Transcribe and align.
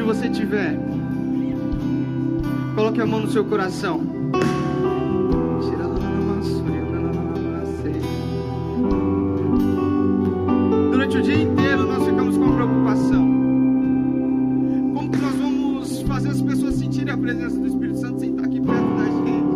onde 0.00 0.02
você 0.02 0.28
estiver, 0.28 0.78
coloque 2.74 3.00
a 3.00 3.06
mão 3.06 3.20
no 3.20 3.30
seu 3.30 3.44
coração. 3.44 4.00
Durante 10.90 11.18
o 11.18 11.22
dia 11.22 11.42
inteiro 11.42 11.86
nós 11.86 12.02
ficamos 12.06 12.38
com 12.38 12.54
preocupação. 12.54 13.26
Como 14.94 15.10
que 15.10 15.18
nós 15.18 15.34
vamos 15.34 16.02
fazer 16.02 16.30
as 16.30 16.40
pessoas 16.40 16.74
sentirem 16.76 17.12
a 17.12 17.18
presença 17.18 17.58
do 17.58 17.66
Espírito 17.66 17.98
Santo 17.98 18.20
sem 18.20 18.30
estar 18.30 18.44
aqui 18.44 18.60
perto 18.60 18.96
da 18.96 19.04
gente? 19.04 19.50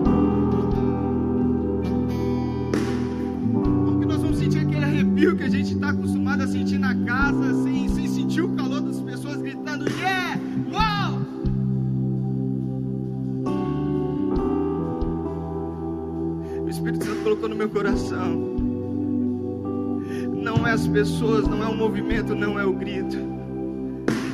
Como 3.52 4.00
que 4.00 4.06
nós 4.06 4.20
vamos 4.20 4.38
sentir 4.38 4.58
aquele 4.58 4.84
arrepio 4.84 5.36
que 5.36 5.44
a 5.44 5.48
gente 5.48 5.72
está 5.72 5.88
acostumado 5.88 6.42
a 6.42 6.46
sentir 6.46 6.78
na 6.78 6.94
casa, 6.94 7.43
No 17.48 17.54
meu 17.54 17.68
coração. 17.68 18.56
Não 20.32 20.66
é 20.66 20.72
as 20.72 20.86
pessoas, 20.88 21.46
não 21.46 21.62
é 21.62 21.66
o 21.66 21.76
movimento, 21.76 22.34
não 22.34 22.58
é 22.58 22.64
o 22.64 22.72
grito. 22.72 23.18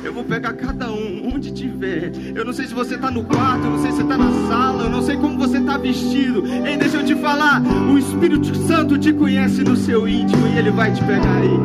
Eu 0.01 0.13
vou 0.13 0.23
pegar 0.23 0.53
cada 0.53 0.89
um, 0.89 1.29
onde 1.33 1.51
tiver. 1.51 2.13
Eu 2.33 2.45
não 2.45 2.53
sei 2.53 2.67
se 2.67 2.73
você 2.73 2.95
está 2.95 3.11
no 3.11 3.25
quarto, 3.25 3.65
eu 3.65 3.71
não 3.71 3.81
sei 3.81 3.91
se 3.91 3.97
você 3.97 4.03
está 4.03 4.17
na 4.17 4.31
sala, 4.47 4.83
eu 4.83 4.89
não 4.89 5.01
sei 5.01 5.17
como 5.17 5.37
você 5.37 5.57
está 5.57 5.77
vestido. 5.77 6.41
Ei, 6.65 6.77
deixa 6.77 6.97
eu 6.97 7.05
te 7.05 7.13
falar: 7.15 7.61
o 7.61 7.97
Espírito 7.97 8.55
Santo 8.55 8.97
te 8.97 9.11
conhece 9.11 9.61
no 9.61 9.75
seu 9.75 10.07
íntimo 10.07 10.47
e 10.47 10.57
ele 10.57 10.71
vai 10.71 10.93
te 10.93 11.03
pegar 11.03 11.35
aí. 11.35 11.59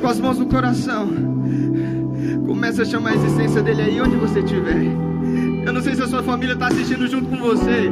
Com 0.00 0.06
as 0.08 0.18
mãos 0.18 0.38
no 0.38 0.46
coração. 0.46 1.08
Comece 2.46 2.82
a 2.82 2.84
chamar 2.84 3.10
a 3.10 3.14
existência 3.14 3.62
dele 3.62 3.82
aí 3.82 4.00
onde 4.00 4.16
você 4.16 4.40
estiver. 4.40 5.11
Eu 5.64 5.72
não 5.72 5.80
sei 5.80 5.94
se 5.94 6.02
a 6.02 6.08
sua 6.08 6.22
família 6.22 6.54
está 6.54 6.66
assistindo 6.66 7.06
junto 7.06 7.26
com 7.26 7.36
você, 7.36 7.90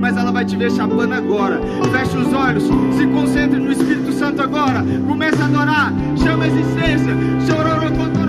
mas 0.00 0.16
ela 0.16 0.32
vai 0.32 0.44
te 0.44 0.56
ver 0.56 0.70
chapando 0.70 1.12
agora. 1.12 1.60
Feche 1.92 2.16
os 2.16 2.32
olhos, 2.32 2.64
se 2.96 3.06
concentre 3.06 3.58
no 3.58 3.70
Espírito 3.70 4.12
Santo 4.12 4.42
agora. 4.42 4.84
Comece 5.06 5.40
a 5.40 5.44
adorar, 5.46 5.92
chama 6.16 6.44
a 6.44 6.48
existência. 6.48 7.14
Não 7.14 8.19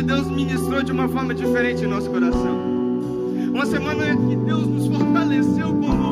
onde 0.00 0.02
Deus 0.02 0.26
ministrou 0.28 0.82
de 0.82 0.92
uma 0.92 1.06
forma 1.08 1.34
diferente 1.34 1.84
em 1.84 1.86
nosso 1.86 2.08
coração. 2.08 2.58
Uma 3.52 3.66
semana 3.66 4.16
que 4.16 4.36
Deus 4.36 4.66
nos 4.66 4.86
fortaleceu 4.86 5.74
como 5.74 6.09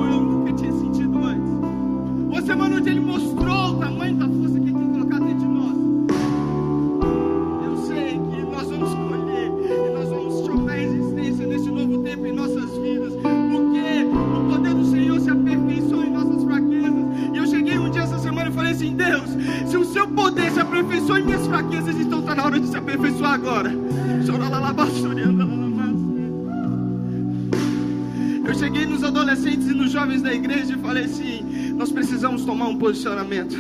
posicionamento. 32.78 33.56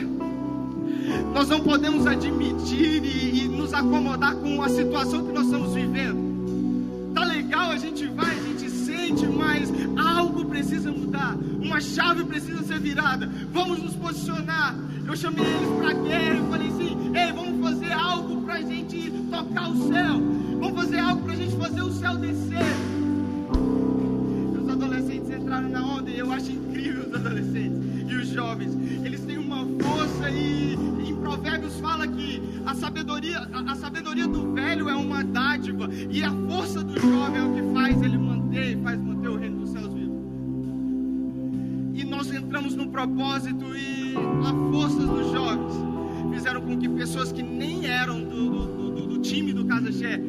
Nós 1.34 1.48
não 1.48 1.60
podemos 1.60 2.06
admitir 2.06 3.04
e, 3.04 3.44
e 3.44 3.48
nos 3.48 3.74
acomodar 3.74 4.34
com 4.36 4.62
a 4.62 4.68
situação 4.68 5.26
que 5.26 5.32
nós 5.32 5.46
estamos 5.46 5.74
vivendo. 5.74 6.28
Tá 7.14 7.24
legal, 7.24 7.70
a 7.70 7.76
gente 7.76 8.06
vai, 8.06 8.30
a 8.30 8.42
gente 8.42 8.70
sente, 8.70 9.26
mas 9.26 9.70
algo 9.96 10.44
precisa 10.44 10.90
mudar. 10.90 11.36
Uma 11.60 11.80
chave 11.80 12.24
precisa 12.24 12.62
ser 12.62 12.78
virada. 12.80 13.30
Vamos 13.52 13.82
nos 13.82 13.94
posicionar. 13.94 14.74
Eu 15.06 15.16
chamei 15.16 15.44
eles 15.44 15.68
para 15.78 15.92
guerra 15.94 16.34
e 16.34 16.50
falei 16.50 16.68
assim: 16.68 17.12
ei, 17.14 17.32
vamos 17.32 17.60
fazer 17.60 17.92
algo 17.92 18.42
para 18.42 18.54
a 18.54 18.62
gente 18.62 19.10
tocar 19.30 19.70
o 19.70 19.88
céu. 19.88 20.22
Vamos 20.60 20.80
fazer 20.80 20.98
algo 20.98 21.22
para 21.22 21.32
a 21.32 21.36
gente 21.36 21.56
fazer 21.56 21.82
o 21.82 21.92
céu 21.92 22.16
descer. 22.16 22.87
E 28.28 28.34
jovens. 28.34 28.76
Eles 29.04 29.20
têm 29.20 29.38
uma 29.38 29.66
força 29.82 30.30
e 30.30 30.74
em 30.74 31.16
Provérbios 31.16 31.78
fala 31.80 32.06
que 32.06 32.42
a 32.66 32.74
sabedoria, 32.74 33.38
a, 33.52 33.72
a 33.72 33.74
sabedoria 33.74 34.26
do 34.26 34.52
velho 34.52 34.88
é 34.88 34.94
uma 34.94 35.24
dádiva 35.24 35.88
e 36.10 36.22
a 36.22 36.30
força 36.30 36.82
do 36.82 36.98
jovem 37.00 37.40
é 37.40 37.44
o 37.44 37.54
que 37.54 37.74
faz 37.74 38.02
ele 38.02 38.18
manter, 38.18 38.78
faz 38.82 39.00
manter 39.00 39.28
o 39.28 39.36
reino 39.36 39.60
dos 39.60 39.70
céus 39.70 39.92
vivo. 39.92 40.18
E 41.94 42.04
nós 42.04 42.32
entramos 42.32 42.74
no 42.74 42.88
propósito 42.88 43.64
e 43.76 44.14
a 44.16 44.70
força 44.72 45.00
dos 45.00 45.32
jovens 45.32 45.74
fizeram 46.32 46.60
com 46.60 46.78
que 46.78 46.88
pessoas 46.88 47.32
que 47.32 47.42
nem 47.42 47.86
eram 47.86 48.22
do, 48.22 48.50
do, 48.50 48.90
do, 48.92 49.06
do 49.06 49.18
time 49.18 49.52
do 49.52 49.64
Casa 49.64 49.90
Xé 49.90 50.20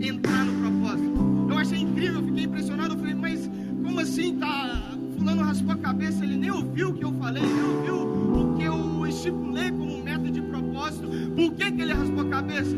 entrar 0.00 0.44
no 0.44 0.60
propósito. 0.60 1.46
Eu 1.50 1.58
achei 1.58 1.80
incrível, 1.80 2.22
fiquei 2.22 2.44
impressionado. 2.44 2.94
Eu 2.94 2.98
falei, 2.98 3.14
mas 3.14 3.50
como 3.82 4.00
assim? 4.00 4.36
Tá, 4.36 4.87
fulano 5.28 5.42
raspou 5.42 5.74
a 5.74 5.76
cabeça, 5.76 6.24
ele 6.24 6.36
nem 6.36 6.50
ouviu 6.50 6.88
o 6.88 6.94
que 6.94 7.04
eu 7.04 7.12
falei, 7.12 7.42
nem 7.42 7.62
ouviu 7.62 7.96
o 8.34 8.56
que 8.56 8.64
eu 8.64 9.06
estipulei 9.06 9.70
como 9.70 10.02
meta 10.02 10.30
de 10.30 10.40
propósito. 10.40 11.08
Por 11.36 11.52
que, 11.52 11.70
que 11.70 11.82
ele 11.82 11.92
raspou 11.92 12.22
a 12.22 12.28
cabeça? 12.28 12.76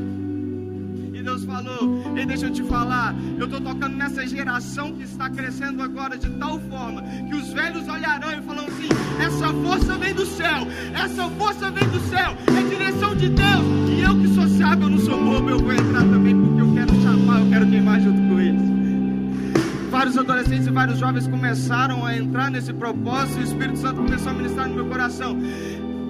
E 1.12 1.22
Deus 1.22 1.44
falou, 1.44 2.02
e 2.16 2.26
deixa 2.26 2.46
eu 2.46 2.50
te 2.50 2.62
falar, 2.64 3.14
eu 3.38 3.44
estou 3.44 3.60
tocando 3.60 3.94
nessa 3.97 4.26
geração 4.26 4.92
que 4.94 5.04
está 5.04 5.28
crescendo 5.28 5.82
agora 5.82 6.16
de 6.16 6.30
tal 6.38 6.58
forma 6.60 7.02
que 7.02 7.34
os 7.34 7.52
velhos 7.52 7.86
olharão 7.86 8.32
e 8.32 8.42
falarão 8.42 8.66
assim: 8.66 8.88
essa 9.22 9.53
força 9.53 9.98
vem 9.98 10.14
do 10.14 10.26
céu, 10.26 10.66
essa 10.94 11.28
força 11.30 11.70
vem 11.70 11.88
do 11.88 12.00
céu, 12.08 12.36
é 12.58 12.68
direção 12.68 13.14
de 13.14 13.28
Deus. 13.28 13.91
E 13.91 14.00
eu 14.00 14.18
que 14.18 14.28
sou 14.34 14.48
sábio, 14.48 14.86
eu 14.86 14.91
não 14.91 14.98
sou 14.98 15.22
bobo, 15.22 15.50
eu 15.50 15.58
vou 15.58 15.72
entrar 15.72 16.00
também 16.00 16.34
porque 16.34 16.62
eu 16.62 16.72
quero 16.72 17.03
chamar, 17.03 17.41
eu 17.41 17.48
quero 17.50 17.66
queimar 17.68 18.00
junto. 18.00 18.29
Vários 20.00 20.16
adolescentes 20.16 20.66
e 20.66 20.70
vários 20.70 20.98
jovens 20.98 21.28
começaram 21.28 22.06
a 22.06 22.16
entrar 22.16 22.50
nesse 22.50 22.72
propósito 22.72 23.38
e 23.38 23.42
o 23.42 23.44
Espírito 23.44 23.78
Santo 23.80 23.97
começou 23.97 24.30
a 24.30 24.32
ministrar 24.32 24.66
no 24.66 24.74
meu 24.74 24.86
coração. 24.86 25.36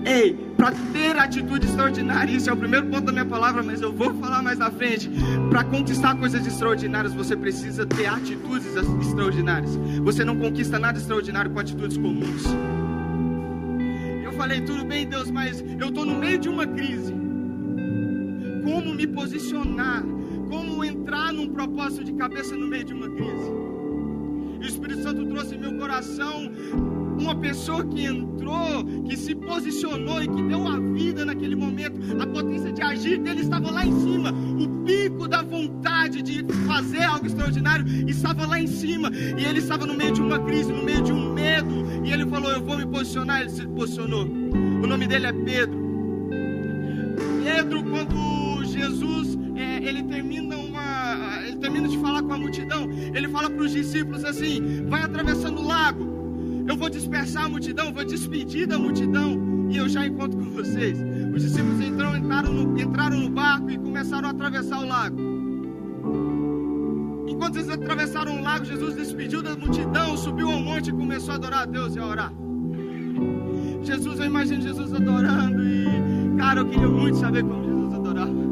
Ei, 0.07 0.33
para 0.57 0.71
ter 0.93 1.19
atitude 1.19 1.67
extraordinária, 1.67 2.31
isso 2.31 2.49
é 2.49 2.53
o 2.53 2.57
primeiro 2.57 2.87
ponto 2.87 3.07
da 3.07 3.11
minha 3.11 3.25
palavra, 3.25 3.65
mas 3.65 3.83
eu 3.83 3.93
vou 3.93 4.15
falar 4.15 4.43
mais 4.43 4.61
na 4.61 4.71
frente. 4.71 5.11
Para 5.51 5.65
conquistar 5.65 6.15
coisas 6.15 6.47
extraordinárias, 6.47 7.13
você 7.13 7.37
precisa 7.37 7.85
ter 7.85 8.07
atitudes 8.07 8.69
extraordinárias. 8.77 9.75
Você 10.05 10.25
não 10.25 10.39
conquista 10.39 10.79
nada 10.79 10.97
extraordinário 10.97 11.51
com 11.51 11.59
atitudes 11.59 11.97
comuns. 11.97 12.45
Eu 14.23 14.31
falei, 14.35 14.61
tudo 14.61 14.85
bem, 14.85 15.05
Deus, 15.05 15.33
mas 15.33 15.65
eu 15.81 15.89
estou 15.89 16.07
no 16.07 16.15
meio 16.15 16.39
de 16.39 16.49
uma 16.49 16.65
crise. 16.65 17.13
Como 18.63 18.95
me 18.95 19.05
posicionar? 19.09 20.05
como 20.51 20.85
entrar 20.85 21.33
num 21.33 21.49
propósito 21.49 22.03
de 22.03 22.13
cabeça 22.15 22.57
no 22.57 22.67
meio 22.67 22.85
de 22.85 22.93
uma 22.93 23.09
crise. 23.09 23.70
E 24.61 24.65
o 24.65 24.69
Espírito 24.69 25.03
Santo 25.03 25.25
trouxe 25.27 25.55
em 25.55 25.59
meu 25.59 25.73
coração 25.75 26.51
uma 27.21 27.35
pessoa 27.35 27.85
que 27.85 28.05
entrou, 28.05 28.85
que 29.07 29.17
se 29.17 29.35
posicionou 29.35 30.23
e 30.23 30.29
que 30.29 30.43
deu 30.43 30.67
a 30.67 30.79
vida 30.79 31.25
naquele 31.25 31.55
momento. 31.55 32.01
A 32.21 32.27
potência 32.27 32.73
de 32.73 32.83
agir 32.83 33.19
dele 33.19 33.41
estava 33.41 33.71
lá 33.71 33.85
em 33.85 34.01
cima. 34.01 34.33
O 34.33 34.85
pico 34.85 35.29
da 35.29 35.43
vontade 35.43 36.23
de 36.23 36.45
fazer 36.67 37.03
algo 37.03 37.27
extraordinário 37.27 37.87
estava 38.09 38.47
lá 38.47 38.59
em 38.59 38.67
cima. 38.67 39.11
E 39.13 39.45
ele 39.45 39.59
estava 39.59 39.87
no 39.87 39.95
meio 39.95 40.13
de 40.13 40.23
uma 40.23 40.39
crise, 40.39 40.73
no 40.73 40.83
meio 40.83 41.03
de 41.03 41.13
um 41.13 41.33
medo. 41.33 41.85
E 42.05 42.13
ele 42.13 42.27
falou: 42.27 42.51
Eu 42.51 42.63
vou 42.63 42.77
me 42.77 42.87
posicionar. 42.87 43.43
Ele 43.43 43.51
se 43.51 43.67
posicionou. 43.67 44.25
O 44.25 44.87
nome 44.87 45.07
dele 45.07 45.27
é 45.27 45.33
Pedro. 45.33 45.79
Pedro, 47.45 47.83
quando 47.85 48.65
Jesus 48.65 49.39
termina 51.81 51.89
de 51.89 51.99
falar 51.99 52.23
com 52.23 52.33
a 52.35 52.39
multidão, 52.39 52.89
ele 53.15 53.29
fala 53.29 53.49
para 53.49 53.63
os 53.63 53.73
discípulos 53.73 54.25
assim: 54.25 54.85
vai 54.87 55.03
atravessando 55.03 55.61
o 55.61 55.67
lago, 55.67 56.65
eu 56.69 56.77
vou 56.77 56.91
dispersar 56.91 57.45
a 57.45 57.49
multidão, 57.49 57.93
vou 57.93 58.05
despedir 58.05 58.67
da 58.67 58.79
multidão 58.79 59.69
e 59.71 59.77
eu 59.77 59.89
já 59.89 60.07
encontro 60.07 60.39
com 60.39 60.51
vocês. 60.51 60.99
Os 61.35 61.43
discípulos 61.43 61.81
entraram, 61.81 62.17
entraram, 62.17 62.53
no, 62.53 62.81
entraram 62.81 63.21
no 63.21 63.31
barco 63.31 63.71
e 63.71 63.79
começaram 63.79 64.29
a 64.29 64.31
atravessar 64.33 64.81
o 64.81 64.87
lago. 64.87 65.19
Enquanto 67.27 67.57
eles 67.57 67.71
atravessaram 67.71 68.39
o 68.39 68.43
lago, 68.43 68.65
Jesus 68.65 68.97
despediu 68.97 69.43
da 69.43 69.57
multidão, 69.57 70.17
subiu 70.17 70.51
ao 70.51 70.61
monte 70.61 70.91
e 70.91 70.93
começou 70.93 71.33
a 71.33 71.37
adorar 71.37 71.63
a 71.63 71.67
Deus 71.67 71.97
e 71.97 71.99
a 71.99 72.07
orar. 72.07 72.33
Jesus, 73.83 74.19
eu 74.19 74.27
imagino 74.27 74.61
Jesus 74.61 74.93
adorando 74.93 75.63
e, 75.65 76.37
cara, 76.37 76.61
eu 76.61 76.67
queria 76.67 76.89
muito 76.89 77.17
saber 77.17 77.43
como 77.43 77.65
Jesus 77.65 77.95
adorava. 77.95 78.51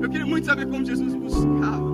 Eu 0.00 0.08
queria 0.08 0.26
muito 0.26 0.46
saber 0.46 0.66
como 0.66 0.84
Jesus 0.84 1.14
buscava. 1.14 1.89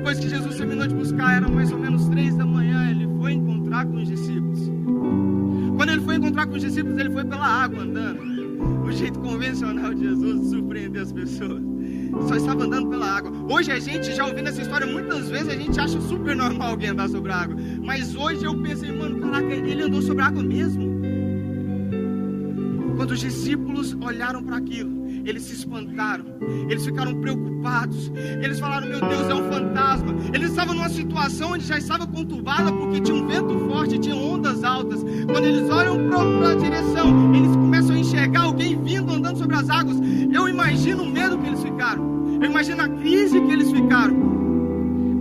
Depois 0.00 0.18
que 0.18 0.30
Jesus 0.30 0.56
terminou 0.56 0.86
de 0.86 0.94
buscar, 0.94 1.36
eram 1.36 1.50
mais 1.50 1.70
ou 1.70 1.78
menos 1.78 2.08
três 2.08 2.34
da 2.34 2.46
manhã, 2.46 2.90
ele 2.90 3.06
foi 3.18 3.34
encontrar 3.34 3.84
com 3.84 3.96
os 3.96 4.08
discípulos. 4.08 4.70
Quando 5.76 5.90
ele 5.90 6.00
foi 6.00 6.16
encontrar 6.16 6.46
com 6.46 6.54
os 6.54 6.62
discípulos, 6.62 6.96
ele 6.98 7.10
foi 7.10 7.22
pela 7.22 7.46
água 7.46 7.82
andando. 7.82 8.18
O 8.82 8.90
jeito 8.90 9.18
convencional 9.18 9.92
de 9.92 10.04
Jesus 10.04 10.40
de 10.40 10.48
surpreender 10.48 11.02
as 11.02 11.12
pessoas. 11.12 11.62
Só 12.28 12.34
estava 12.34 12.64
andando 12.64 12.88
pela 12.88 13.18
água. 13.18 13.30
Hoje 13.50 13.72
a 13.72 13.78
gente, 13.78 14.14
já 14.14 14.24
ouvindo 14.24 14.48
essa 14.48 14.62
história, 14.62 14.86
muitas 14.86 15.28
vezes 15.28 15.48
a 15.50 15.56
gente 15.56 15.78
acha 15.78 16.00
super 16.00 16.34
normal 16.34 16.70
alguém 16.70 16.88
andar 16.88 17.10
sobre 17.10 17.30
a 17.30 17.36
água. 17.36 17.56
Mas 17.84 18.16
hoje 18.16 18.42
eu 18.42 18.56
pensei, 18.62 18.90
mano, 18.90 19.20
caraca, 19.20 19.52
ele 19.52 19.82
andou 19.82 20.00
sobre 20.00 20.22
a 20.22 20.28
água 20.28 20.42
mesmo. 20.42 20.98
Quando 22.96 23.10
os 23.10 23.20
discípulos 23.20 23.94
olharam 24.00 24.42
para 24.42 24.56
aquilo, 24.56 24.99
eles 25.30 25.44
se 25.44 25.54
espantaram, 25.54 26.24
eles 26.68 26.84
ficaram 26.84 27.14
preocupados, 27.20 28.10
eles 28.42 28.58
falaram: 28.58 28.88
Meu 28.88 29.00
Deus, 29.00 29.28
é 29.28 29.34
um 29.34 29.50
fantasma. 29.50 30.14
Eles 30.34 30.50
estavam 30.50 30.74
numa 30.74 30.88
situação 30.88 31.52
onde 31.52 31.64
já 31.64 31.78
estava 31.78 32.06
conturbada 32.06 32.72
porque 32.72 33.00
tinha 33.00 33.16
um 33.16 33.26
vento 33.26 33.58
forte, 33.70 33.98
tinha 33.98 34.16
ondas 34.16 34.64
altas. 34.64 35.02
Quando 35.30 35.44
eles 35.44 35.70
olham 35.70 36.08
para 36.08 36.50
a 36.50 36.54
direção, 36.56 37.34
eles 37.34 37.54
começam 37.54 37.94
a 37.94 37.98
enxergar 37.98 38.42
alguém 38.42 38.82
vindo 38.82 39.12
andando 39.12 39.38
sobre 39.38 39.56
as 39.56 39.70
águas. 39.70 39.96
Eu 40.32 40.48
imagino 40.48 41.04
o 41.04 41.10
medo 41.10 41.38
que 41.38 41.46
eles 41.46 41.62
ficaram, 41.62 42.38
eu 42.42 42.50
imagino 42.50 42.82
a 42.82 42.88
crise 42.88 43.40
que 43.40 43.52
eles 43.52 43.70
ficaram. 43.70 44.14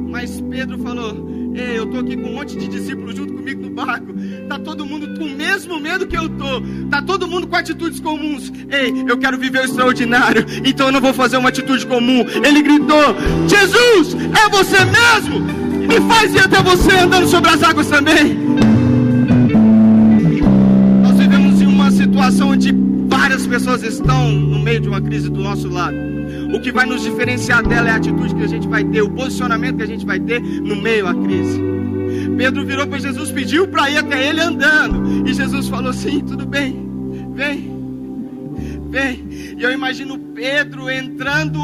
Mas 0.09 0.41
Pedro 0.41 0.79
falou: 0.79 1.38
Eu 1.59 1.83
estou 1.83 2.00
aqui 2.00 2.15
com 2.15 2.29
um 2.29 2.33
monte 2.33 2.57
de 2.57 2.67
discípulos 2.67 3.15
junto 3.15 3.33
comigo 3.33 3.61
no 3.61 3.69
barco. 3.69 4.13
Tá 4.47 4.57
todo 4.59 4.85
mundo 4.85 5.17
com 5.17 5.25
o 5.25 5.29
mesmo 5.29 5.79
medo 5.79 6.07
que 6.07 6.17
eu 6.17 6.29
tô. 6.29 6.61
Tá 6.89 7.01
todo 7.01 7.27
mundo 7.27 7.47
com 7.47 7.56
atitudes 7.56 8.00
comuns. 8.00 8.51
Ei, 8.69 8.94
eu 9.07 9.17
quero 9.17 9.38
viver 9.38 9.61
o 9.61 9.65
extraordinário. 9.65 10.45
Então 10.63 10.88
eu 10.88 10.91
não 10.91 11.01
vou 11.01 11.13
fazer 11.13 11.38
uma 11.38 11.50
atitude 11.50 11.85
comum. 11.85 12.25
Ele 12.44 12.61
gritou: 12.61 13.15
Jesus, 13.47 14.15
é 14.15 14.50
você 14.50 14.77
mesmo? 14.85 15.39
Me 15.88 16.00
faz 16.07 16.33
ir 16.35 16.39
até 16.39 16.61
você 16.61 16.91
andando 16.97 17.27
sobre 17.27 17.50
as 17.50 17.63
águas 17.63 17.88
também. 17.88 18.48
Pessoas 23.79 23.93
estão 23.93 24.31
no 24.31 24.59
meio 24.59 24.79
de 24.79 24.89
uma 24.89 25.01
crise 25.01 25.29
do 25.29 25.39
nosso 25.39 25.69
lado. 25.69 25.95
O 26.53 26.59
que 26.59 26.71
vai 26.71 26.85
nos 26.85 27.01
diferenciar 27.01 27.65
dela 27.65 27.89
é 27.89 27.91
a 27.91 27.95
atitude 27.95 28.35
que 28.35 28.43
a 28.43 28.47
gente 28.47 28.67
vai 28.67 28.83
ter, 28.83 29.01
o 29.01 29.09
posicionamento 29.09 29.77
que 29.77 29.83
a 29.83 29.87
gente 29.87 30.05
vai 30.05 30.19
ter 30.19 30.41
no 30.41 30.75
meio 30.75 31.05
da 31.05 31.13
crise. 31.13 31.61
Pedro 32.37 32.65
virou 32.65 32.87
para 32.87 32.99
Jesus, 32.99 33.31
pediu 33.31 33.67
para 33.67 33.89
ir 33.89 33.97
até 33.97 34.29
ele 34.29 34.41
andando. 34.41 35.27
E 35.27 35.33
Jesus 35.33 35.67
falou 35.67 35.89
assim: 35.89 36.21
tudo 36.21 36.45
bem, 36.45 36.87
vem, 37.33 37.71
vem. 38.89 39.28
E 39.59 39.63
eu 39.63 39.73
imagino 39.73 40.17
Pedro 40.17 40.89
entrando, 40.89 41.59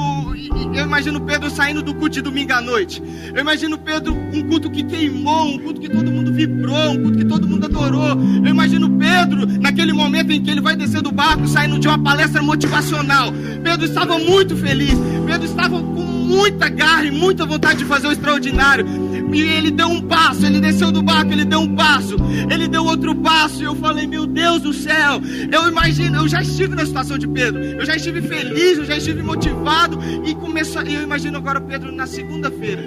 eu 0.75 0.83
imagino 0.83 1.21
Pedro 1.21 1.49
saindo 1.49 1.81
do 1.81 1.93
culto 1.93 2.09
de 2.09 2.21
domingo 2.21 2.51
à 2.51 2.59
noite. 2.59 3.01
Eu 3.33 3.39
imagino 3.39 3.77
Pedro 3.77 4.13
um 4.13 4.43
culto 4.49 4.69
que 4.69 4.83
queimou, 4.83 5.45
um 5.45 5.59
culto 5.59 5.79
que 5.79 5.87
todo 5.87 6.11
mundo 6.11 6.33
vibrou, 6.33 6.89
um 6.91 7.03
culto 7.03 7.17
que 7.17 7.23
todo 7.23 7.47
mundo 7.47 7.67
adorou. 7.67 8.09
Eu 8.43 8.47
imagino 8.47 8.89
Pedro 8.97 9.47
naquele 9.61 9.93
momento 9.93 10.33
em 10.33 10.43
que 10.43 10.51
ele 10.51 10.59
vai 10.59 10.75
descer 10.75 11.01
do 11.01 11.09
barco, 11.09 11.47
saindo 11.47 11.79
de 11.79 11.87
uma 11.87 11.97
palestra 11.97 12.41
motivacional. 12.41 13.31
Pedro 13.63 13.85
estava 13.85 14.19
muito 14.19 14.57
feliz. 14.57 14.95
Pedro 15.25 15.45
estava 15.45 15.81
com 15.81 16.14
muita 16.25 16.67
garra 16.67 17.05
e 17.05 17.11
muita 17.11 17.45
vontade 17.45 17.79
de 17.79 17.85
fazer 17.85 18.07
o 18.07 18.11
extraordinário. 18.11 18.85
E 19.33 19.41
ele 19.41 19.71
deu 19.71 19.87
um 19.87 20.01
passo, 20.01 20.45
ele 20.45 20.59
desceu 20.59 20.91
do 20.91 21.01
barco, 21.01 21.31
ele 21.31 21.45
deu 21.45 21.59
um 21.59 21.75
passo, 21.75 22.15
ele 22.49 22.67
deu 22.67 22.85
outro 22.85 23.13
passo, 23.15 23.61
e 23.61 23.65
eu 23.65 23.75
falei, 23.75 24.07
meu 24.07 24.25
Deus 24.25 24.61
do 24.61 24.73
céu, 24.73 25.21
eu 25.51 25.67
imagino, 25.67 26.17
eu 26.17 26.27
já 26.27 26.41
estive 26.41 26.75
na 26.75 26.85
situação 26.85 27.17
de 27.17 27.27
Pedro, 27.27 27.61
eu 27.61 27.85
já 27.85 27.95
estive 27.95 28.21
feliz, 28.21 28.77
eu 28.77 28.85
já 28.85 28.97
estive 28.97 29.21
motivado, 29.21 29.99
e 30.25 30.33
começou, 30.35 30.81
eu 30.83 31.03
imagino 31.03 31.37
agora 31.37 31.59
Pedro 31.59 31.91
na 31.91 32.07
segunda-feira. 32.07 32.81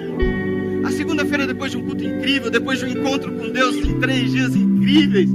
A 0.85 0.91
segunda-feira, 0.91 1.45
depois 1.45 1.71
de 1.71 1.77
um 1.77 1.83
culto 1.83 2.03
incrível, 2.03 2.49
depois 2.49 2.79
de 2.79 2.85
um 2.85 2.89
encontro 2.89 3.31
com 3.33 3.49
Deus 3.51 3.75
em 3.75 3.99
três 3.99 4.31
dias 4.31 4.55
incríveis, 4.55 5.29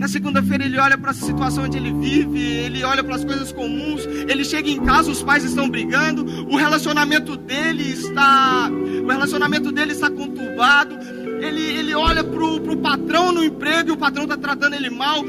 na 0.00 0.08
segunda-feira 0.08 0.64
ele 0.64 0.78
olha 0.78 0.96
para 0.96 1.10
a 1.10 1.14
situação 1.14 1.64
onde 1.64 1.76
ele 1.76 1.92
vive, 1.92 2.40
ele 2.40 2.82
olha 2.82 3.04
para 3.04 3.16
as 3.16 3.22
coisas 3.22 3.52
comuns, 3.52 4.06
ele 4.06 4.46
chega 4.46 4.70
em 4.70 4.80
casa, 4.82 5.10
os 5.10 5.22
pais 5.22 5.44
estão 5.44 5.68
brigando, 5.68 6.24
o 6.50 6.56
relacionamento 6.56 7.36
dele 7.36 7.82
está, 7.82 8.70
o 8.70 9.06
relacionamento 9.06 9.70
dele 9.70 9.92
está 9.92 10.08
conturbado. 10.08 10.96
Ele, 11.42 11.60
ele 11.60 11.94
olha 11.94 12.24
para 12.24 12.42
o 12.42 12.76
patrão 12.78 13.30
no 13.30 13.44
emprego 13.44 13.90
e 13.90 13.92
o 13.92 13.96
patrão 13.98 14.22
está 14.22 14.38
tratando 14.38 14.72
ele 14.72 14.88
mal. 14.88 15.22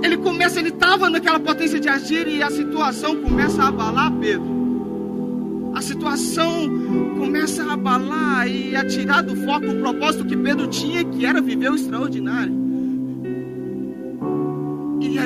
Ele 0.00 0.16
começa, 0.18 0.60
ele 0.60 0.68
estava 0.68 1.10
naquela 1.10 1.40
potência 1.40 1.80
de 1.80 1.88
agir 1.88 2.28
e 2.28 2.40
a 2.40 2.50
situação 2.52 3.16
começa 3.16 3.64
a 3.64 3.66
abalar 3.66 4.12
Pedro. 4.12 5.72
A 5.74 5.82
situação 5.82 6.70
começa 7.18 7.64
a 7.64 7.72
abalar 7.72 8.46
e 8.46 8.76
a 8.76 8.86
tirar 8.86 9.22
do 9.22 9.34
foco 9.44 9.66
o 9.66 9.80
propósito 9.80 10.24
que 10.24 10.36
Pedro 10.36 10.68
tinha, 10.68 11.02
que 11.02 11.26
era 11.26 11.40
viver 11.40 11.72
o 11.72 11.74
extraordinário. 11.74 12.67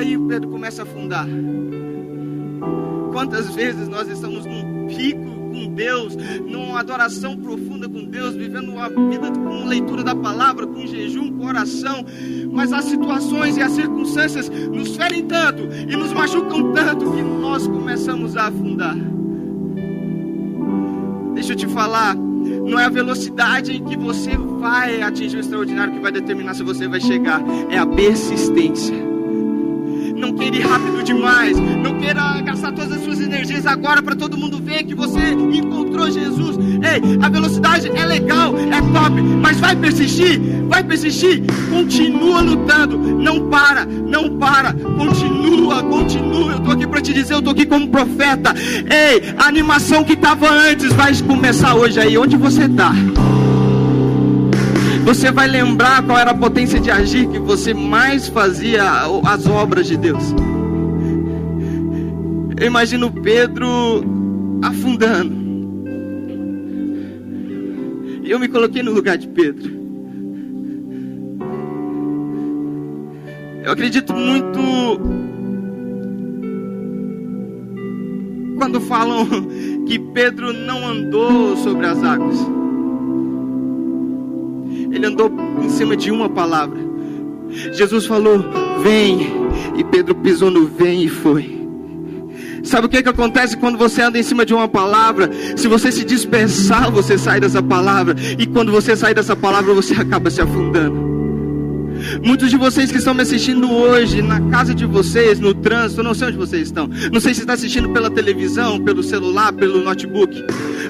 Aí 0.03 0.17
Pedro 0.17 0.49
começa 0.49 0.81
a 0.81 0.83
afundar. 0.83 1.25
Quantas 3.13 3.55
vezes 3.55 3.87
nós 3.87 4.09
estamos 4.09 4.45
num 4.45 4.87
pico 4.87 5.23
com 5.49 5.73
Deus, 5.73 6.17
numa 6.45 6.81
adoração 6.81 7.37
profunda 7.37 7.87
com 7.87 8.03
Deus, 8.03 8.35
vivendo 8.35 8.67
uma 8.67 8.89
vida 8.89 9.31
com 9.31 9.65
leitura 9.65 10.03
da 10.03 10.13
palavra, 10.13 10.67
com 10.67 10.85
jejum, 10.85 11.31
com 11.31 11.45
oração, 11.45 12.03
mas 12.51 12.73
as 12.73 12.83
situações 12.83 13.55
e 13.55 13.61
as 13.61 13.71
circunstâncias 13.71 14.49
nos 14.49 14.93
ferem 14.97 15.25
tanto 15.25 15.69
e 15.71 15.95
nos 15.95 16.11
machucam 16.11 16.73
tanto 16.73 17.09
que 17.13 17.21
nós 17.21 17.65
começamos 17.65 18.35
a 18.35 18.47
afundar. 18.47 18.97
Deixa 21.33 21.53
eu 21.53 21.55
te 21.55 21.67
falar, 21.67 22.13
não 22.13 22.77
é 22.77 22.83
a 22.83 22.89
velocidade 22.89 23.77
em 23.77 23.85
que 23.85 23.95
você 23.95 24.35
vai 24.35 25.01
atingir 25.01 25.37
o 25.37 25.39
extraordinário 25.39 25.93
que 25.93 26.01
vai 26.01 26.11
determinar 26.11 26.55
se 26.55 26.63
você 26.63 26.89
vai 26.89 26.99
chegar, 26.99 27.41
é 27.69 27.77
a 27.77 27.87
persistência 27.87 29.02
não 30.23 30.31
queira 30.31 30.55
ir 30.55 30.61
rápido 30.61 31.03
demais, 31.03 31.57
não 31.59 31.99
queira 31.99 32.39
gastar 32.41 32.71
todas 32.71 32.93
as 32.93 33.03
suas 33.03 33.19
energias 33.19 33.65
agora 33.65 34.01
para 34.01 34.15
todo 34.15 34.37
mundo 34.37 34.57
ver 34.57 34.83
que 34.83 34.95
você 34.95 35.33
encontrou 35.33 36.09
Jesus. 36.09 36.57
Ei, 36.57 37.19
a 37.21 37.27
velocidade 37.27 37.91
é 37.93 38.05
legal, 38.05 38.55
é 38.57 38.79
top, 38.97 39.21
mas 39.21 39.59
vai 39.59 39.75
persistir, 39.75 40.39
vai 40.69 40.81
persistir, 40.81 41.43
continua 41.69 42.39
lutando, 42.39 42.97
não 42.97 43.49
para, 43.49 43.85
não 43.85 44.37
para, 44.37 44.71
continua, 44.71 45.83
continua. 45.83 46.53
Eu 46.53 46.59
tô 46.61 46.71
aqui 46.71 46.87
para 46.87 47.01
te 47.01 47.13
dizer, 47.13 47.33
eu 47.33 47.41
tô 47.41 47.49
aqui 47.49 47.65
como 47.65 47.89
profeta. 47.89 48.53
Ei, 48.55 49.35
a 49.37 49.45
animação 49.45 50.05
que 50.05 50.13
estava 50.13 50.49
antes 50.49 50.93
vai 50.93 51.13
começar 51.17 51.75
hoje 51.75 51.99
aí, 51.99 52.17
onde 52.17 52.37
você 52.37 52.63
está? 52.63 52.93
Você 55.03 55.31
vai 55.31 55.47
lembrar 55.47 56.01
qual 56.03 56.17
era 56.17 56.31
a 56.31 56.37
potência 56.37 56.79
de 56.79 56.89
agir 56.89 57.27
que 57.27 57.37
você 57.37 57.73
mais 57.73 58.29
fazia 58.29 58.83
as 59.25 59.45
obras 59.45 59.87
de 59.87 59.97
Deus. 59.97 60.33
Eu 62.57 62.67
imagino 62.67 63.11
Pedro 63.11 63.67
afundando. 64.63 65.43
E 68.23 68.31
eu 68.31 68.39
me 68.39 68.47
coloquei 68.47 68.81
no 68.81 68.93
lugar 68.93 69.17
de 69.17 69.27
Pedro. 69.27 69.69
Eu 73.63 73.71
acredito 73.73 74.13
muito 74.13 74.59
quando 78.57 78.79
falam 78.79 79.27
que 79.85 79.99
Pedro 79.99 80.53
não 80.53 80.87
andou 80.87 81.57
sobre 81.57 81.85
as 81.85 82.01
águas. 82.01 82.62
Ele 84.93 85.07
andou 85.07 85.31
em 85.63 85.69
cima 85.69 85.97
de 85.97 86.11
uma 86.11 86.29
palavra. 86.29 86.79
Jesus 87.73 88.05
falou: 88.05 88.45
Vem. 88.83 89.43
E 89.75 89.83
Pedro 89.83 90.13
pisou 90.15 90.51
no 90.51 90.67
vem 90.67 91.03
e 91.03 91.09
foi. 91.09 91.61
Sabe 92.63 92.87
o 92.87 92.89
que, 92.89 93.03
que 93.03 93.09
acontece 93.09 93.57
quando 93.57 93.77
você 93.77 94.01
anda 94.01 94.17
em 94.17 94.23
cima 94.23 94.45
de 94.45 94.53
uma 94.53 94.67
palavra? 94.67 95.29
Se 95.55 95.67
você 95.67 95.91
se 95.91 96.05
dispersar, 96.05 96.91
você 96.91 97.17
sai 97.17 97.39
dessa 97.39 97.61
palavra. 97.61 98.15
E 98.37 98.45
quando 98.45 98.71
você 98.71 98.95
sai 98.95 99.13
dessa 99.13 99.35
palavra, 99.35 99.73
você 99.73 99.93
acaba 99.93 100.29
se 100.29 100.41
afundando. 100.41 101.13
Muitos 102.23 102.49
de 102.49 102.57
vocês 102.57 102.91
que 102.91 102.97
estão 102.97 103.13
me 103.13 103.21
assistindo 103.21 103.71
hoje, 103.71 104.21
na 104.21 104.39
casa 104.49 104.73
de 104.73 104.85
vocês, 104.85 105.39
no 105.39 105.53
trânsito, 105.53 106.03
não 106.03 106.13
sei 106.13 106.29
onde 106.29 106.37
vocês 106.37 106.63
estão. 106.63 106.89
Não 107.11 107.19
sei 107.19 107.33
se 107.33 107.41
está 107.41 107.53
assistindo 107.53 107.89
pela 107.89 108.09
televisão, 108.09 108.79
pelo 108.79 109.03
celular, 109.03 109.53
pelo 109.53 109.83
notebook. 109.83 110.43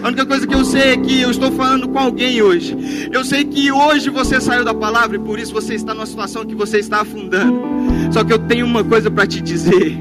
A 0.04 0.08
única 0.10 0.26
coisa 0.26 0.46
que 0.46 0.54
eu 0.54 0.66
sei 0.66 0.82
é 0.82 0.98
que 0.98 1.22
eu 1.22 1.32
estou 1.32 1.50
falando 1.54 1.88
com 1.88 1.98
alguém 1.98 2.42
hoje. 2.42 3.10
Eu 3.10 3.24
sei 3.24 3.46
que 3.46 3.72
hoje 3.72 4.10
você 4.10 4.42
saiu 4.42 4.66
da 4.66 4.74
palavra 4.74 5.16
e 5.16 5.20
por 5.20 5.40
isso 5.40 5.54
você 5.54 5.76
está 5.76 5.94
numa 5.94 6.06
situação 6.06 6.46
que 6.46 6.54
você 6.54 6.80
está 6.80 7.00
afundando. 7.02 7.62
Só 8.12 8.22
que 8.22 8.34
eu 8.34 8.40
tenho 8.40 8.66
uma 8.66 8.84
coisa 8.84 9.10
para 9.10 9.26
te 9.26 9.40
dizer. 9.40 9.98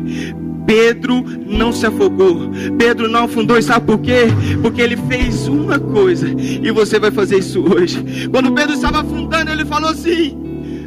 Pedro 0.66 1.25
não 1.47 1.73
se 1.73 1.87
afogou. 1.87 2.50
Pedro 2.76 3.09
não 3.09 3.26
afundou. 3.26 3.56
E 3.56 3.62
sabe 3.62 3.87
por 3.87 4.00
quê? 4.00 4.25
Porque 4.61 4.82
ele 4.82 4.97
fez 4.97 5.47
uma 5.47 5.78
coisa. 5.78 6.26
E 6.28 6.68
você 6.73 6.99
vai 6.99 7.12
fazer 7.12 7.38
isso 7.38 7.62
hoje. 7.62 8.28
Quando 8.28 8.52
Pedro 8.52 8.75
estava 8.75 9.02
afundando, 9.02 9.52
ele 9.52 9.64
falou 9.64 9.90
assim: 9.90 10.37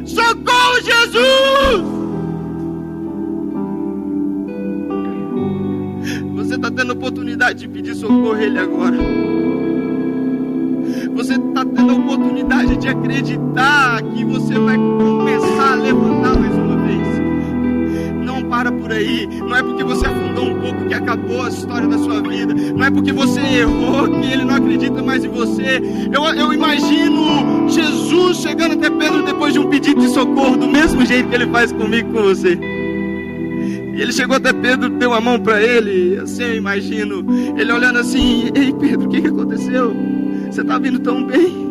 Socorro, 0.04 0.74
Jesus! 0.82 1.95
Tendo 6.76 6.92
oportunidade 6.92 7.60
de 7.60 7.68
pedir 7.68 7.94
socorro 7.94 8.32
a 8.32 8.42
Ele 8.42 8.58
agora. 8.58 8.98
Você 11.14 11.32
está 11.32 11.64
tendo 11.64 11.90
a 11.90 11.94
oportunidade 11.94 12.76
de 12.76 12.86
acreditar 12.86 14.02
que 14.02 14.22
você 14.22 14.58
vai 14.58 14.76
começar 14.76 15.72
a 15.72 15.74
levantar 15.76 16.38
mais 16.38 16.54
uma 16.54 16.76
vez. 16.76 18.26
Não 18.26 18.42
para 18.42 18.70
por 18.70 18.92
aí. 18.92 19.26
Não 19.26 19.56
é 19.56 19.62
porque 19.62 19.82
você 19.84 20.06
afundou 20.06 20.50
um 20.50 20.60
pouco 20.60 20.84
que 20.84 20.92
acabou 20.92 21.44
a 21.44 21.48
história 21.48 21.88
da 21.88 21.96
sua 21.96 22.20
vida. 22.20 22.52
Não 22.52 22.84
é 22.84 22.90
porque 22.90 23.10
você 23.10 23.40
errou 23.40 24.10
que 24.10 24.30
Ele 24.30 24.44
não 24.44 24.56
acredita 24.56 25.02
mais 25.02 25.24
em 25.24 25.28
você. 25.28 25.80
Eu, 26.12 26.24
eu 26.24 26.52
imagino 26.52 27.70
Jesus 27.70 28.36
chegando 28.36 28.74
até 28.74 28.90
Pedro 28.90 29.22
depois 29.22 29.54
de 29.54 29.58
um 29.58 29.70
pedido 29.70 30.02
de 30.02 30.08
socorro, 30.08 30.58
do 30.58 30.68
mesmo 30.68 31.06
jeito 31.06 31.30
que 31.30 31.34
Ele 31.36 31.46
faz 31.46 31.72
comigo 31.72 32.12
com 32.12 32.22
você. 32.22 32.75
E 33.96 34.02
ele 34.02 34.12
chegou 34.12 34.36
até 34.36 34.52
Pedro, 34.52 34.90
deu 34.90 35.14
a 35.14 35.20
mão 35.22 35.40
para 35.40 35.62
ele, 35.62 36.18
assim 36.18 36.42
eu 36.42 36.54
imagino. 36.54 37.24
Ele 37.58 37.72
olhando 37.72 37.98
assim: 37.98 38.50
Ei 38.54 38.70
Pedro, 38.74 39.06
o 39.06 39.08
que, 39.08 39.22
que 39.22 39.28
aconteceu? 39.28 39.96
Você 40.50 40.60
está 40.60 40.78
vindo 40.78 40.98
tão 40.98 41.26
bem? 41.26 41.66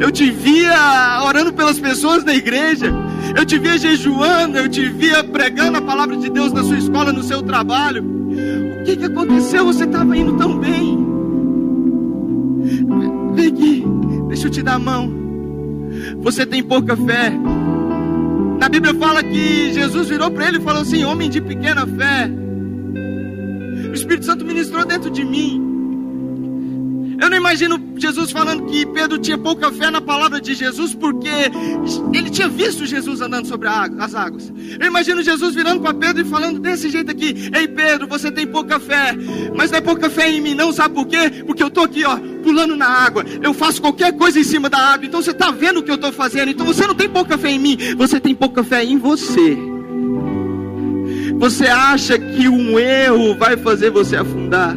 Eu 0.00 0.10
te 0.10 0.28
via 0.28 1.22
orando 1.24 1.52
pelas 1.52 1.78
pessoas 1.78 2.24
da 2.24 2.34
igreja. 2.34 2.92
Eu 3.36 3.46
te 3.46 3.58
via 3.58 3.78
jejuando. 3.78 4.58
Eu 4.58 4.68
te 4.68 4.88
via 4.88 5.22
pregando 5.22 5.78
a 5.78 5.82
palavra 5.82 6.16
de 6.16 6.28
Deus 6.28 6.52
na 6.52 6.64
sua 6.64 6.76
escola, 6.76 7.12
no 7.12 7.22
seu 7.22 7.42
trabalho. 7.42 8.02
O 8.80 8.84
que, 8.84 8.96
que 8.96 9.04
aconteceu? 9.04 9.64
Você 9.66 9.84
estava 9.84 10.16
indo 10.16 10.36
tão 10.36 10.58
bem. 10.58 10.98
Vem 13.34 13.46
aqui, 13.46 13.84
deixa 14.28 14.48
eu 14.48 14.50
te 14.50 14.62
dar 14.62 14.74
a 14.74 14.78
mão. 14.78 15.12
Você 16.22 16.44
tem 16.44 16.62
pouca 16.62 16.96
fé. 16.96 17.32
Na 18.60 18.68
Bíblia 18.68 18.94
fala 18.94 19.22
que 19.22 19.72
Jesus 19.72 20.10
virou 20.10 20.30
para 20.30 20.46
ele 20.48 20.58
e 20.58 20.60
falou 20.60 20.82
assim: 20.82 21.02
Homem 21.02 21.30
de 21.30 21.40
pequena 21.40 21.86
fé. 21.86 22.30
O 23.88 23.94
Espírito 23.94 24.26
Santo 24.26 24.44
ministrou 24.44 24.84
dentro 24.84 25.10
de 25.10 25.24
mim. 25.24 25.69
Eu 27.20 27.28
não 27.28 27.36
imagino 27.36 27.78
Jesus 27.96 28.30
falando 28.30 28.64
que 28.64 28.86
Pedro 28.86 29.18
tinha 29.18 29.36
pouca 29.36 29.70
fé 29.70 29.90
na 29.90 30.00
palavra 30.00 30.40
de 30.40 30.54
Jesus, 30.54 30.94
porque 30.94 31.28
ele 32.14 32.30
tinha 32.30 32.48
visto 32.48 32.86
Jesus 32.86 33.20
andando 33.20 33.46
sobre 33.46 33.68
as 33.68 34.14
águas. 34.14 34.50
Eu 34.80 34.86
imagino 34.86 35.22
Jesus 35.22 35.54
virando 35.54 35.82
para 35.82 35.92
Pedro 35.92 36.22
e 36.22 36.24
falando 36.24 36.58
desse 36.58 36.88
jeito 36.88 37.10
aqui: 37.10 37.50
Ei 37.54 37.68
Pedro, 37.68 38.06
você 38.06 38.30
tem 38.30 38.46
pouca 38.46 38.80
fé, 38.80 39.14
mas 39.54 39.70
não 39.70 39.78
é 39.78 39.80
pouca 39.82 40.08
fé 40.08 40.30
em 40.30 40.40
mim, 40.40 40.54
não, 40.54 40.72
sabe 40.72 40.94
por 40.94 41.06
quê? 41.06 41.30
Porque 41.46 41.62
eu 41.62 41.68
estou 41.68 41.84
aqui, 41.84 42.04
ó, 42.06 42.16
pulando 42.42 42.74
na 42.74 42.88
água. 42.88 43.22
Eu 43.42 43.52
faço 43.52 43.82
qualquer 43.82 44.16
coisa 44.16 44.40
em 44.40 44.44
cima 44.44 44.70
da 44.70 44.78
água, 44.78 45.06
então 45.06 45.20
você 45.20 45.32
está 45.32 45.50
vendo 45.50 45.80
o 45.80 45.82
que 45.82 45.90
eu 45.90 45.96
estou 45.96 46.12
fazendo. 46.12 46.50
Então 46.50 46.64
você 46.64 46.86
não 46.86 46.94
tem 46.94 47.08
pouca 47.08 47.36
fé 47.36 47.50
em 47.50 47.58
mim, 47.58 47.76
você 47.98 48.18
tem 48.18 48.34
pouca 48.34 48.64
fé 48.64 48.82
em 48.82 48.96
você. 48.96 49.58
Você 51.38 51.66
acha 51.66 52.18
que 52.18 52.48
um 52.48 52.78
erro 52.78 53.34
vai 53.34 53.58
fazer 53.58 53.90
você 53.90 54.16
afundar? 54.16 54.76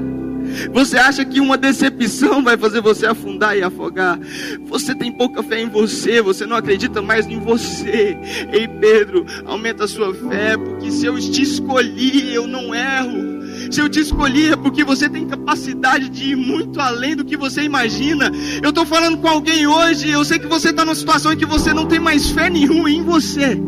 Você 0.72 0.98
acha 0.98 1.24
que 1.26 1.40
uma 1.40 1.58
decepção 1.58 2.44
vai 2.44 2.58
fazer 2.58 2.82
você 2.82 3.06
afundar 3.06 3.58
e 3.58 3.64
afogar? 3.64 4.20
Você 4.68 4.96
tem 4.96 5.12
pouca 5.12 5.44
fé 5.44 5.62
em 5.62 5.70
você, 5.70 6.22
você 6.22 6.46
não 6.46 6.56
acredita 6.56 7.02
mais 7.02 7.28
em 7.28 7.40
você. 7.40 8.18
Ei, 8.52 8.68
Pedro, 8.68 9.26
aumenta 9.46 9.86
a 9.86 9.88
sua 9.88 10.14
fé, 10.14 10.58
porque 10.58 10.92
se 10.92 11.06
eu 11.06 11.20
te 11.20 11.42
escolhi, 11.42 12.34
eu 12.34 12.48
não 12.48 12.74
erro. 12.74 13.44
Se 13.72 13.82
eu 13.82 13.90
te 13.90 14.00
escolhi 14.00 14.52
é 14.52 14.56
porque 14.56 14.84
você 14.84 15.10
tem 15.10 15.28
capacidade 15.28 16.10
de 16.10 16.32
ir 16.32 16.36
muito 16.36 16.80
além 16.80 17.16
do 17.16 17.26
que 17.26 17.38
você 17.38 17.64
imagina. 17.64 18.32
Eu 18.62 18.70
estou 18.70 18.86
falando 18.86 19.18
com 19.18 19.28
alguém 19.28 19.66
hoje, 19.68 20.10
eu 20.10 20.24
sei 20.24 20.40
que 20.40 20.48
você 20.48 20.70
está 20.70 20.84
numa 20.86 20.96
situação 20.96 21.34
em 21.34 21.38
que 21.38 21.46
você 21.46 21.74
não 21.74 21.86
tem 21.86 22.00
mais 22.00 22.30
fé 22.30 22.50
nenhuma 22.50 22.90
em 22.90 23.04
você. 23.04 23.60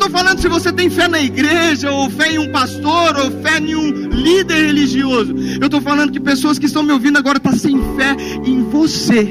Estou 0.00 0.18
falando 0.18 0.40
se 0.40 0.48
você 0.48 0.72
tem 0.72 0.88
fé 0.88 1.06
na 1.06 1.20
igreja, 1.20 1.92
ou 1.92 2.08
fé 2.08 2.32
em 2.32 2.38
um 2.38 2.50
pastor, 2.50 3.18
ou 3.18 3.30
fé 3.42 3.58
em 3.58 3.74
um 3.74 3.90
líder 4.08 4.68
religioso. 4.68 5.34
Eu 5.60 5.66
estou 5.66 5.82
falando 5.82 6.10
que 6.10 6.18
pessoas 6.18 6.58
que 6.58 6.64
estão 6.64 6.82
me 6.82 6.90
ouvindo 6.90 7.18
agora 7.18 7.36
estão 7.36 7.52
tá 7.52 7.58
sem 7.58 7.78
fé 7.96 8.16
em 8.42 8.62
você. 8.62 9.28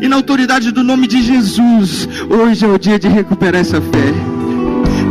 E 0.00 0.08
na 0.08 0.16
autoridade 0.16 0.72
do 0.72 0.82
nome 0.82 1.06
de 1.06 1.20
Jesus, 1.20 2.08
hoje 2.30 2.64
é 2.64 2.68
o 2.68 2.78
dia 2.78 2.98
de 2.98 3.06
recuperar 3.06 3.60
essa 3.60 3.78
fé. 3.78 4.35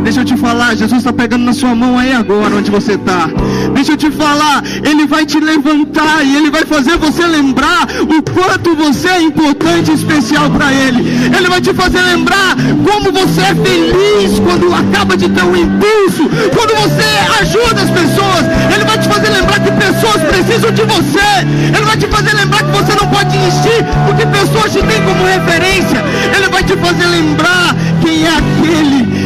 Deixa 0.06 0.20
eu 0.20 0.24
te 0.24 0.36
falar, 0.36 0.76
Jesus 0.76 0.98
está 0.98 1.12
pegando 1.12 1.44
na 1.44 1.52
sua 1.52 1.74
mão 1.74 1.98
aí 1.98 2.12
agora, 2.12 2.54
onde 2.54 2.70
você 2.70 2.92
está. 2.92 3.28
Deixa 3.74 3.94
eu 3.94 3.96
te 3.96 4.08
falar, 4.08 4.62
Ele 4.84 5.04
vai 5.04 5.26
te 5.26 5.40
levantar 5.40 6.24
e 6.24 6.36
Ele 6.36 6.48
vai 6.48 6.64
fazer 6.64 6.96
você 6.96 7.26
lembrar 7.26 7.88
o 8.02 8.22
quanto 8.22 8.76
você 8.76 9.08
é 9.08 9.20
importante 9.20 9.90
e 9.90 9.94
especial 9.94 10.48
para 10.48 10.72
Ele. 10.72 11.02
Ele 11.36 11.48
vai 11.48 11.60
te 11.60 11.74
fazer 11.74 12.00
lembrar 12.02 12.54
como 12.84 13.10
você 13.10 13.40
é 13.40 13.54
feliz 13.56 14.38
quando 14.38 14.72
acaba 14.72 15.16
de 15.16 15.28
ter 15.28 15.42
um 15.42 15.56
impulso, 15.56 16.30
quando 16.54 16.72
você 16.82 17.40
ajuda 17.40 17.82
as 17.82 17.90
pessoas. 17.90 18.46
Ele 18.72 18.84
vai 18.84 18.98
te 18.98 19.08
fazer 19.08 19.28
lembrar 19.28 19.58
que 19.58 19.72
pessoas 19.72 20.22
precisam 20.22 20.70
de 20.70 20.82
você. 20.82 21.76
Ele 21.76 21.84
vai 21.84 21.96
te 21.96 22.06
fazer 22.06 22.32
lembrar 22.32 22.62
que 22.62 22.70
você 22.70 22.92
não 22.94 23.08
pode 23.08 23.36
desistir 23.36 23.84
porque 24.06 24.24
pessoas 24.26 24.72
te 24.72 24.78
têm 24.86 25.02
como 25.02 25.24
referência. 25.24 26.00
Ele 26.36 26.48
vai 26.48 26.62
te 26.62 26.76
fazer 26.76 27.06
lembrar 27.06 27.74
quem 28.00 28.24
é 28.24 28.30
aquele 28.30 29.16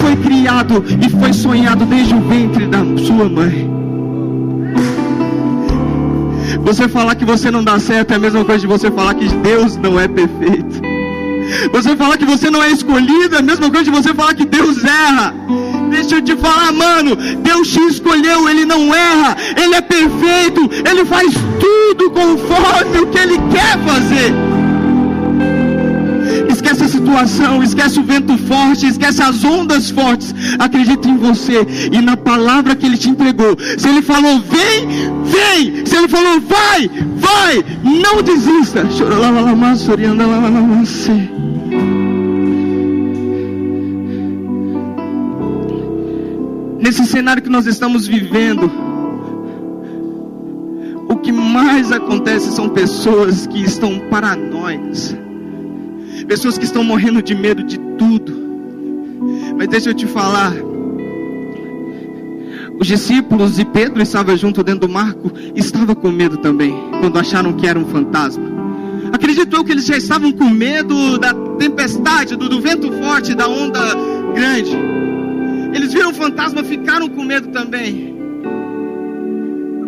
foi 0.00 0.16
criado 0.16 0.84
e 1.00 1.08
foi 1.08 1.32
sonhado 1.32 1.84
desde 1.84 2.14
o 2.14 2.20
ventre 2.20 2.66
da 2.66 2.78
sua 3.06 3.28
mãe. 3.28 3.70
Você 6.62 6.88
falar 6.88 7.14
que 7.14 7.24
você 7.24 7.50
não 7.50 7.62
dá 7.62 7.78
certo 7.78 8.12
é 8.12 8.16
a 8.16 8.18
mesma 8.18 8.44
coisa 8.44 8.60
de 8.60 8.66
você 8.66 8.90
falar 8.90 9.14
que 9.14 9.28
Deus 9.28 9.76
não 9.76 9.98
é 9.98 10.08
perfeito. 10.08 10.80
Você 11.72 11.96
falar 11.96 12.16
que 12.16 12.24
você 12.24 12.50
não 12.50 12.62
é 12.62 12.70
escolhido 12.70 13.34
é 13.34 13.38
a 13.38 13.42
mesma 13.42 13.70
coisa 13.70 13.84
de 13.84 13.90
você 13.90 14.14
falar 14.14 14.34
que 14.34 14.44
Deus 14.44 14.84
erra. 14.84 15.34
Deixa 15.90 16.16
eu 16.16 16.22
te 16.22 16.36
falar, 16.36 16.72
mano. 16.72 17.16
Deus 17.16 17.68
te 17.68 17.80
escolheu, 17.80 18.48
Ele 18.48 18.64
não 18.64 18.94
erra, 18.94 19.36
Ele 19.56 19.74
é 19.74 19.80
perfeito, 19.80 20.70
Ele 20.88 21.04
faz 21.04 21.32
tudo 21.58 22.10
conforme 22.10 23.00
o 23.00 23.06
que 23.08 23.18
Ele 23.18 23.38
quer 23.50 23.78
fazer 23.84 24.59
esquece 26.60 26.84
a 26.84 26.88
situação, 26.88 27.62
esquece 27.62 27.98
o 27.98 28.04
vento 28.04 28.36
forte, 28.36 28.86
esquece 28.86 29.22
as 29.22 29.42
ondas 29.42 29.90
fortes. 29.90 30.34
Acredita 30.58 31.08
em 31.08 31.16
você 31.16 31.66
e 31.90 32.00
na 32.00 32.16
palavra 32.16 32.76
que 32.76 32.84
ele 32.84 32.98
te 32.98 33.08
entregou. 33.08 33.56
Se 33.78 33.88
ele 33.88 34.02
falou 34.02 34.40
vem, 34.40 34.86
vem. 35.24 35.86
Se 35.86 35.96
ele 35.96 36.08
falou 36.08 36.40
vai, 36.40 36.90
vai. 37.16 37.64
Não 37.82 38.22
desista. 38.22 38.84
Nesse 46.78 47.06
cenário 47.06 47.42
que 47.42 47.48
nós 47.48 47.66
estamos 47.66 48.06
vivendo, 48.06 48.70
o 51.08 51.16
que 51.16 51.32
mais 51.32 51.90
acontece 51.90 52.52
são 52.52 52.68
pessoas 52.68 53.46
que 53.46 53.62
estão 53.62 53.98
paranoicas 54.10 55.16
pessoas 56.30 56.56
que 56.56 56.64
estão 56.64 56.84
morrendo 56.84 57.20
de 57.20 57.34
medo 57.34 57.60
de 57.60 57.76
tudo. 57.98 58.32
Mas 59.58 59.66
deixa 59.66 59.90
eu 59.90 59.94
te 59.94 60.06
falar. 60.06 60.54
Os 62.78 62.86
discípulos 62.86 63.58
e 63.58 63.64
Pedro 63.64 64.00
estava 64.00 64.36
junto 64.36 64.62
dentro 64.62 64.86
do 64.86 64.88
marco, 64.88 65.32
estava 65.56 65.92
com 65.92 66.08
medo 66.08 66.36
também, 66.36 66.72
quando 67.00 67.18
acharam 67.18 67.52
que 67.54 67.66
era 67.66 67.76
um 67.76 67.84
fantasma. 67.84 68.44
Acredito 69.12 69.56
eu 69.56 69.64
que 69.64 69.72
eles 69.72 69.84
já 69.84 69.96
estavam 69.96 70.30
com 70.30 70.48
medo 70.48 71.18
da 71.18 71.34
tempestade, 71.58 72.36
do, 72.36 72.48
do 72.48 72.60
vento 72.60 72.92
forte, 72.92 73.34
da 73.34 73.48
onda 73.48 73.80
grande. 74.32 74.70
Eles 75.74 75.92
viram 75.92 76.10
o 76.10 76.14
fantasma, 76.14 76.62
ficaram 76.62 77.08
com 77.08 77.24
medo 77.24 77.48
também. 77.48 78.16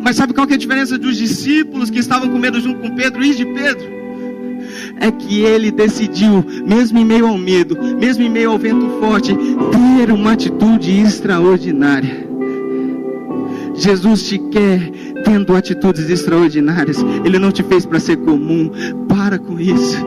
Mas 0.03 0.17
sabe 0.17 0.35
qual 0.35 0.45
que 0.45 0.55
é 0.55 0.57
a 0.57 0.59
diferença 0.59 0.99
dos 0.99 1.17
discípulos 1.17 1.89
que 1.89 2.01
estavam 2.01 2.29
com 2.29 2.37
medo 2.37 2.61
junto 2.61 2.81
com 2.81 2.97
Pedro 2.97 3.23
e 3.23 3.33
de 3.33 3.47
Pedro? 3.47 4.02
É 4.99 5.11
que 5.11 5.41
ele 5.41 5.71
decidiu, 5.71 6.45
mesmo 6.67 6.99
em 6.99 7.05
meio 7.05 7.27
ao 7.27 7.39
medo, 7.39 7.77
mesmo 7.99 8.23
em 8.23 8.31
meio 8.31 8.51
ao 8.51 8.59
vento 8.59 8.89
forte, 9.01 9.35
ter 9.35 10.13
uma 10.13 10.33
atitude 10.33 11.01
extraordinária. 11.01 12.33
Jesus 13.75 14.29
te 14.29 14.39
quer 14.39 14.91
tendo 15.25 15.57
atitudes 15.57 16.09
extraordinárias. 16.11 17.05
Ele 17.25 17.39
não 17.39 17.51
te 17.51 17.63
fez 17.63 17.87
para 17.87 17.99
ser 17.99 18.17
comum. 18.19 18.71
Para 19.09 19.39
com 19.39 19.59
isso. 19.59 19.99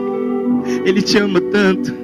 Ele 0.84 1.02
te 1.02 1.18
ama 1.18 1.40
tanto. 1.40 1.94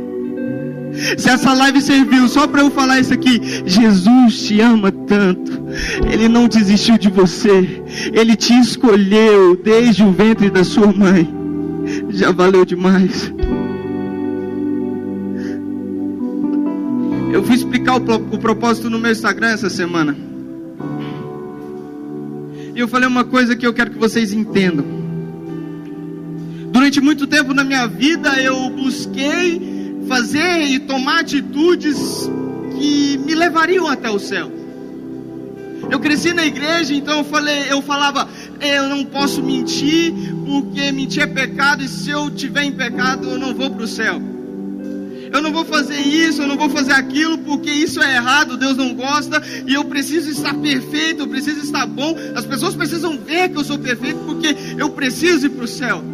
Se 1.17 1.31
essa 1.31 1.55
live 1.55 1.81
serviu 1.81 2.29
só 2.29 2.47
para 2.47 2.61
eu 2.61 2.71
falar 2.71 3.01
isso 3.01 3.15
aqui, 3.15 3.41
Jesus 3.65 4.43
te 4.43 4.61
ama 4.61 4.93
tanto. 4.93 5.63
Ele 6.11 6.29
não 6.29 6.49
desistiu 6.49 6.99
de 6.99 7.09
você. 7.09 7.83
Ele 8.13 8.37
te 8.37 8.53
escolheu 8.59 9.57
desde 9.57 10.03
o 10.03 10.13
ventre 10.13 10.51
da 10.51 10.65
sua 10.65 10.93
mãe. 10.93 11.42
Já 12.13 12.31
valeu 12.31 12.65
demais. 12.65 13.33
Eu 17.33 17.43
fui 17.43 17.55
explicar 17.55 17.97
o, 17.97 18.39
propósito 18.39 18.91
no 18.91 18.99
meu 18.99 19.11
Instagram 19.11 19.49
essa 19.49 19.71
semana. 19.71 20.15
E 22.75 22.79
eu 22.79 22.87
falei 22.87 23.09
uma 23.09 23.25
coisa 23.25 23.57
que 23.57 23.67
eu 23.67 23.73
quero 23.73 23.91
que 23.91 23.99
vocês 23.99 24.33
entendam. 24.33 24.85
Durante 26.71 27.01
muito 27.01 27.27
tempo 27.27 27.55
na 27.55 27.65
minha 27.65 27.87
vida 27.87 28.41
eu 28.41 28.69
busquei 28.71 30.05
fazer 30.07 30.65
e 30.65 30.79
tomar 30.81 31.21
atitudes 31.21 32.31
que 32.79 33.19
me 33.19 33.35
levariam 33.35 33.89
até 33.89 34.11
o 34.11 34.19
céu. 34.19 34.53
Eu 35.91 36.01
cresci 36.01 36.33
na 36.33 36.45
igreja, 36.45 36.95
então 36.95 37.19
eu 37.19 37.25
falei, 37.25 37.65
eu 37.71 37.83
falava, 37.83 38.29
eu 38.63 38.89
não 38.89 39.05
posso 39.05 39.43
mentir, 39.43 40.13
porque 40.47 40.93
mentir 40.93 41.23
é 41.23 41.27
pecado 41.27 41.83
e 41.83 41.89
se 41.89 42.11
eu 42.11 42.31
tiver 42.31 42.65
em 42.65 42.73
pecado 42.73 43.29
eu 43.29 43.39
não 43.39 43.55
vou 43.55 43.71
para 43.71 43.85
o 43.85 43.89
céu. 43.89 44.21
Eu 45.33 45.41
não 45.41 45.51
vou 45.51 45.65
fazer 45.65 45.99
isso, 45.99 46.43
eu 46.43 46.47
não 46.47 46.59
vou 46.59 46.69
fazer 46.69 46.93
aquilo, 46.93 47.39
porque 47.39 47.71
isso 47.71 48.03
é 48.03 48.17
errado, 48.17 48.59
Deus 48.59 48.77
não 48.77 48.95
gosta, 48.95 49.43
e 49.67 49.73
eu 49.73 49.83
preciso 49.87 50.31
estar 50.31 50.53
perfeito, 50.55 51.23
eu 51.23 51.29
preciso 51.29 51.61
estar 51.61 51.87
bom. 51.87 52.15
As 52.35 52.45
pessoas 52.45 52.75
precisam 52.75 53.19
ver 53.19 53.49
que 53.49 53.57
eu 53.57 53.65
sou 53.65 53.79
perfeito, 53.79 54.19
porque 54.27 54.55
eu 54.77 54.91
preciso 54.91 55.47
ir 55.47 55.51
para 55.51 55.65
o 55.65 55.69
céu. 55.69 56.05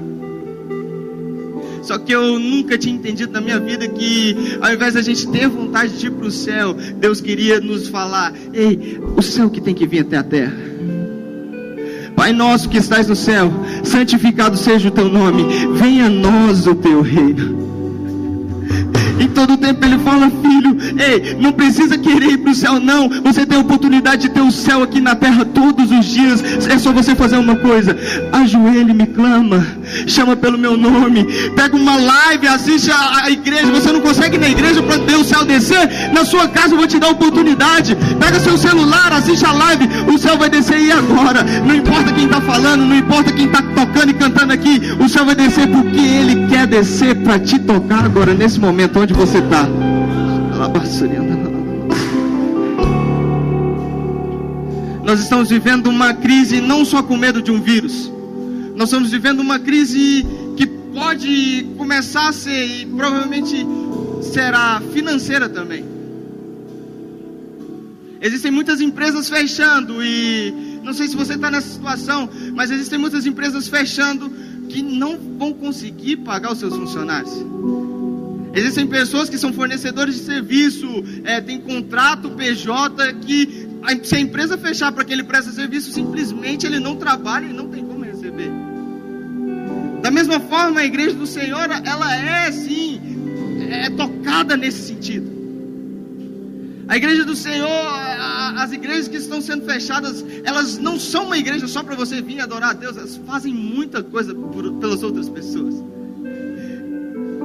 Só 1.82 1.98
que 1.98 2.12
eu 2.12 2.38
nunca 2.38 2.76
tinha 2.78 2.94
entendido 2.94 3.32
na 3.32 3.40
minha 3.40 3.58
vida 3.58 3.88
que 3.88 4.36
ao 4.60 4.72
invés 4.72 4.94
da 4.94 5.02
gente 5.02 5.26
ter 5.28 5.48
vontade 5.48 5.98
de 5.98 6.06
ir 6.06 6.10
para 6.10 6.26
o 6.26 6.30
céu, 6.30 6.74
Deus 6.74 7.20
queria 7.20 7.60
nos 7.60 7.88
falar: 7.88 8.32
ei, 8.52 9.00
o 9.16 9.22
céu 9.22 9.48
que 9.50 9.60
tem 9.60 9.74
que 9.74 9.86
vir 9.86 10.00
até 10.00 10.18
a 10.18 10.22
terra. 10.22 10.67
Pai 12.18 12.32
nosso 12.32 12.68
que 12.68 12.78
estás 12.78 13.06
no 13.06 13.14
céu, 13.14 13.48
santificado 13.84 14.56
seja 14.56 14.88
o 14.88 14.90
teu 14.90 15.08
nome, 15.08 15.44
venha 15.74 16.06
a 16.06 16.10
nós 16.10 16.66
o 16.66 16.74
teu 16.74 17.00
reino. 17.00 17.77
Todo 19.38 19.56
tempo 19.56 19.84
ele 19.84 19.98
fala, 20.00 20.28
filho, 20.28 20.76
ei, 20.98 21.36
não 21.38 21.52
precisa 21.52 21.96
querer 21.96 22.32
ir 22.32 22.38
para 22.38 22.50
o 22.50 22.54
céu, 22.56 22.80
não. 22.80 23.08
Você 23.22 23.46
tem 23.46 23.56
a 23.56 23.60
oportunidade 23.60 24.22
de 24.22 24.30
ter 24.30 24.40
o 24.40 24.50
céu 24.50 24.82
aqui 24.82 25.00
na 25.00 25.14
terra 25.14 25.44
todos 25.44 25.92
os 25.92 26.06
dias. 26.06 26.42
É 26.66 26.76
só 26.76 26.92
você 26.92 27.14
fazer 27.14 27.36
uma 27.36 27.54
coisa: 27.54 27.96
ajoelhe, 28.32 28.92
me 28.92 29.06
clama, 29.06 29.64
chama 30.08 30.34
pelo 30.34 30.58
meu 30.58 30.76
nome, 30.76 31.24
pega 31.54 31.76
uma 31.76 31.96
live, 31.96 32.48
assiste 32.48 32.90
a, 32.90 33.26
a 33.26 33.30
igreja. 33.30 33.70
Você 33.70 33.92
não 33.92 34.00
consegue 34.00 34.34
ir 34.34 34.40
na 34.40 34.48
igreja 34.48 34.82
para 34.82 34.96
ver 34.98 35.14
o 35.14 35.22
céu 35.24 35.44
descer? 35.44 35.88
Na 36.12 36.24
sua 36.24 36.48
casa 36.48 36.74
eu 36.74 36.78
vou 36.78 36.88
te 36.88 36.98
dar 36.98 37.06
a 37.06 37.10
oportunidade. 37.10 37.96
Pega 38.18 38.40
seu 38.40 38.58
celular, 38.58 39.12
assiste 39.12 39.46
a 39.46 39.52
live, 39.52 39.88
o 40.12 40.18
céu 40.18 40.36
vai 40.36 40.50
descer 40.50 40.80
e 40.80 40.90
agora. 40.90 41.44
Não 41.64 41.76
importa 41.76 42.12
quem 42.12 42.24
está 42.24 42.40
falando, 42.40 42.84
não 42.84 42.96
importa 42.96 43.30
quem 43.30 43.46
está 43.46 43.62
tocando 43.62 44.10
e 44.10 44.14
cantando 44.14 44.52
aqui, 44.52 44.80
o 44.98 45.08
céu 45.08 45.24
vai 45.24 45.36
descer 45.36 45.68
porque 45.68 46.00
ele 46.00 46.48
quer 46.48 46.66
descer 46.66 47.14
para 47.22 47.38
te 47.38 47.56
tocar 47.60 48.04
agora, 48.04 48.34
nesse 48.34 48.58
momento 48.58 48.98
onde 48.98 49.14
você 49.14 49.27
está. 49.36 49.68
Nós 55.04 55.20
estamos 55.20 55.48
vivendo 55.48 55.86
uma 55.88 56.14
crise 56.14 56.60
não 56.60 56.84
só 56.84 57.02
com 57.02 57.16
medo 57.16 57.40
de 57.42 57.50
um 57.50 57.60
vírus, 57.60 58.12
nós 58.76 58.88
estamos 58.88 59.10
vivendo 59.10 59.40
uma 59.40 59.58
crise 59.58 60.26
que 60.56 60.66
pode 60.66 61.66
começar 61.76 62.28
a 62.28 62.32
ser 62.32 62.66
e 62.66 62.86
provavelmente 62.86 63.66
será 64.22 64.82
financeira 64.92 65.48
também. 65.48 65.84
Existem 68.20 68.50
muitas 68.50 68.80
empresas 68.80 69.28
fechando 69.28 70.02
e 70.02 70.80
não 70.82 70.92
sei 70.92 71.08
se 71.08 71.16
você 71.16 71.34
está 71.34 71.50
nessa 71.50 71.68
situação, 71.68 72.28
mas 72.54 72.70
existem 72.70 72.98
muitas 72.98 73.26
empresas 73.26 73.68
fechando 73.68 74.30
que 74.68 74.82
não 74.82 75.18
vão 75.38 75.52
conseguir 75.52 76.18
pagar 76.18 76.52
os 76.52 76.58
seus 76.58 76.74
funcionários. 76.74 77.32
Existem 78.58 78.88
pessoas 78.88 79.30
que 79.30 79.38
são 79.38 79.52
fornecedores 79.52 80.16
de 80.16 80.22
serviço, 80.22 81.04
é, 81.22 81.40
tem 81.40 81.60
contrato 81.60 82.30
PJ 82.30 83.14
que 83.14 83.68
se 84.02 84.16
a 84.16 84.20
empresa 84.20 84.58
fechar 84.58 84.90
para 84.90 85.04
que 85.04 85.12
ele 85.12 85.22
preste 85.22 85.52
serviço, 85.52 85.92
simplesmente 85.92 86.66
ele 86.66 86.80
não 86.80 86.96
trabalha 86.96 87.46
e 87.46 87.52
não 87.52 87.68
tem 87.68 87.84
como 87.84 88.04
receber. 88.04 88.50
Da 90.02 90.10
mesma 90.10 90.40
forma, 90.40 90.80
a 90.80 90.84
igreja 90.84 91.14
do 91.14 91.26
Senhor, 91.26 91.68
ela 91.84 92.16
é 92.16 92.50
sim, 92.50 93.00
é 93.70 93.90
tocada 93.90 94.56
nesse 94.56 94.88
sentido. 94.88 95.38
A 96.88 96.96
igreja 96.96 97.24
do 97.24 97.36
Senhor, 97.36 97.68
as 98.56 98.72
igrejas 98.72 99.06
que 99.06 99.18
estão 99.18 99.40
sendo 99.40 99.66
fechadas, 99.66 100.24
elas 100.42 100.78
não 100.78 100.98
são 100.98 101.26
uma 101.26 101.38
igreja 101.38 101.68
só 101.68 101.84
para 101.84 101.94
você 101.94 102.20
vir 102.20 102.40
adorar 102.40 102.70
a 102.70 102.72
Deus, 102.72 102.96
elas 102.96 103.20
fazem 103.24 103.54
muita 103.54 104.02
coisa 104.02 104.34
por, 104.34 104.72
pelas 104.80 105.04
outras 105.04 105.28
pessoas. 105.28 105.76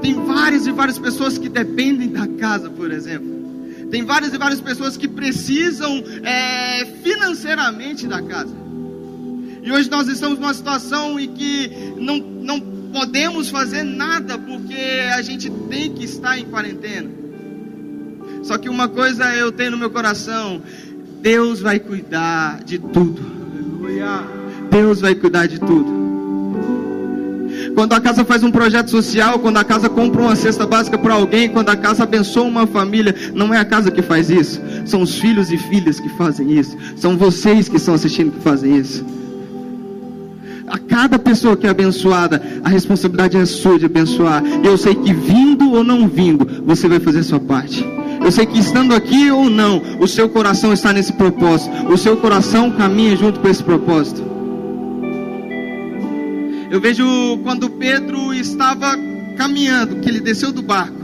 Tem 0.03 0.13
várias 0.25 0.67
e 0.67 0.71
várias 0.73 0.99
pessoas 0.99 1.37
que 1.37 1.47
dependem 1.47 2.09
da 2.09 2.27
casa, 2.27 2.69
por 2.69 2.91
exemplo. 2.91 3.87
Tem 3.89 4.03
várias 4.03 4.33
e 4.33 4.37
várias 4.37 4.59
pessoas 4.59 4.97
que 4.97 5.07
precisam 5.07 6.03
é, 6.23 6.85
financeiramente 7.01 8.05
da 8.05 8.21
casa. 8.21 8.53
E 9.63 9.71
hoje 9.71 9.89
nós 9.89 10.09
estamos 10.09 10.37
numa 10.37 10.53
situação 10.53 11.17
em 11.17 11.33
que 11.33 11.71
não, 11.95 12.17
não 12.17 12.59
podemos 12.91 13.49
fazer 13.49 13.83
nada 13.83 14.37
porque 14.37 14.75
a 15.15 15.21
gente 15.21 15.49
tem 15.69 15.93
que 15.93 16.03
estar 16.03 16.37
em 16.37 16.43
quarentena. 16.47 17.09
Só 18.43 18.57
que 18.57 18.67
uma 18.67 18.89
coisa 18.89 19.33
eu 19.33 19.53
tenho 19.53 19.71
no 19.71 19.77
meu 19.77 19.89
coração: 19.89 20.61
Deus 21.21 21.61
vai 21.61 21.79
cuidar 21.79 22.61
de 22.65 22.77
tudo. 22.77 23.21
Aleluia. 23.53 24.27
Deus 24.69 24.99
vai 24.99 25.15
cuidar 25.15 25.47
de 25.47 25.61
tudo. 25.61 26.12
Quando 27.73 27.93
a 27.93 27.99
casa 27.99 28.23
faz 28.23 28.43
um 28.43 28.51
projeto 28.51 28.91
social, 28.91 29.39
quando 29.39 29.57
a 29.57 29.63
casa 29.63 29.89
compra 29.89 30.21
uma 30.21 30.35
cesta 30.35 30.65
básica 30.65 30.97
para 30.97 31.15
alguém, 31.15 31.49
quando 31.49 31.69
a 31.69 31.75
casa 31.75 32.03
abençoa 32.03 32.43
uma 32.43 32.67
família, 32.67 33.15
não 33.33 33.53
é 33.53 33.57
a 33.57 33.65
casa 33.65 33.89
que 33.89 34.01
faz 34.01 34.29
isso, 34.29 34.61
são 34.85 35.01
os 35.01 35.17
filhos 35.17 35.51
e 35.51 35.57
filhas 35.57 35.99
que 35.99 36.09
fazem 36.09 36.51
isso, 36.51 36.77
são 36.95 37.17
vocês 37.17 37.67
que 37.67 37.77
estão 37.77 37.95
assistindo 37.95 38.31
que 38.31 38.41
fazem 38.41 38.77
isso. 38.77 39.03
A 40.67 40.77
cada 40.77 41.19
pessoa 41.19 41.57
que 41.57 41.67
é 41.67 41.69
abençoada, 41.69 42.41
a 42.63 42.69
responsabilidade 42.69 43.37
é 43.37 43.45
sua 43.45 43.77
de 43.77 43.85
abençoar. 43.85 44.41
Eu 44.63 44.77
sei 44.77 44.95
que 44.95 45.13
vindo 45.13 45.71
ou 45.71 45.83
não 45.83 46.07
vindo, 46.07 46.63
você 46.65 46.87
vai 46.87 46.99
fazer 46.99 47.19
a 47.19 47.23
sua 47.23 47.39
parte. 47.39 47.85
Eu 48.23 48.31
sei 48.31 48.45
que 48.45 48.57
estando 48.57 48.95
aqui 48.95 49.29
ou 49.29 49.49
não, 49.49 49.81
o 49.99 50.07
seu 50.07 50.29
coração 50.29 50.71
está 50.71 50.93
nesse 50.93 51.11
propósito. 51.13 51.75
O 51.91 51.97
seu 51.97 52.15
coração 52.17 52.71
caminha 52.71 53.15
junto 53.15 53.39
com 53.39 53.49
esse 53.49 53.61
propósito. 53.61 54.32
Eu 56.73 56.81
vejo 56.81 57.05
quando 57.43 57.69
Pedro 57.69 58.33
estava 58.33 58.97
caminhando, 59.37 59.97
que 59.97 60.09
ele 60.09 60.19
desceu 60.19 60.51
do 60.51 60.63
barco, 60.63 61.03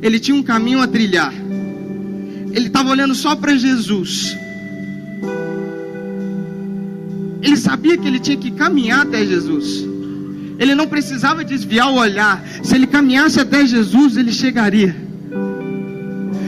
ele 0.00 0.20
tinha 0.20 0.36
um 0.36 0.42
caminho 0.42 0.80
a 0.80 0.86
trilhar. 0.86 1.34
Ele 1.34 2.68
estava 2.68 2.88
olhando 2.90 3.12
só 3.12 3.34
para 3.34 3.56
Jesus. 3.56 4.36
Ele 7.42 7.56
sabia 7.56 7.98
que 7.98 8.06
ele 8.06 8.20
tinha 8.20 8.36
que 8.36 8.52
caminhar 8.52 9.00
até 9.00 9.26
Jesus. 9.26 9.84
Ele 10.60 10.76
não 10.76 10.86
precisava 10.86 11.42
desviar 11.42 11.90
o 11.90 11.96
olhar. 11.96 12.40
Se 12.62 12.76
ele 12.76 12.86
caminhasse 12.86 13.40
até 13.40 13.66
Jesus, 13.66 14.16
ele 14.16 14.30
chegaria. 14.30 14.94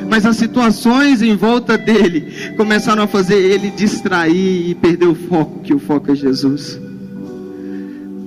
Mas 0.09 0.25
as 0.25 0.37
situações 0.37 1.21
em 1.21 1.35
volta 1.35 1.77
dele 1.77 2.53
começaram 2.57 3.03
a 3.03 3.09
fazer 3.09 3.39
ele 3.39 3.73
distrair 3.73 4.71
e 4.71 4.75
perder 4.77 5.07
o 5.07 5.17
foco, 5.17 5.63
que 5.65 5.75
o 5.75 5.81
foco 5.81 6.13
é 6.13 6.15
Jesus 6.15 6.79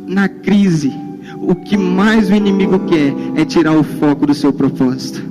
na 0.06 0.28
crise, 0.28 0.92
o 1.40 1.56
que 1.56 1.78
mais 1.78 2.30
o 2.30 2.34
inimigo 2.34 2.80
quer 2.80 3.14
é 3.36 3.46
tirar 3.46 3.74
o 3.74 3.84
foco 3.84 4.26
do 4.26 4.34
seu 4.34 4.52
propósito. 4.52 5.24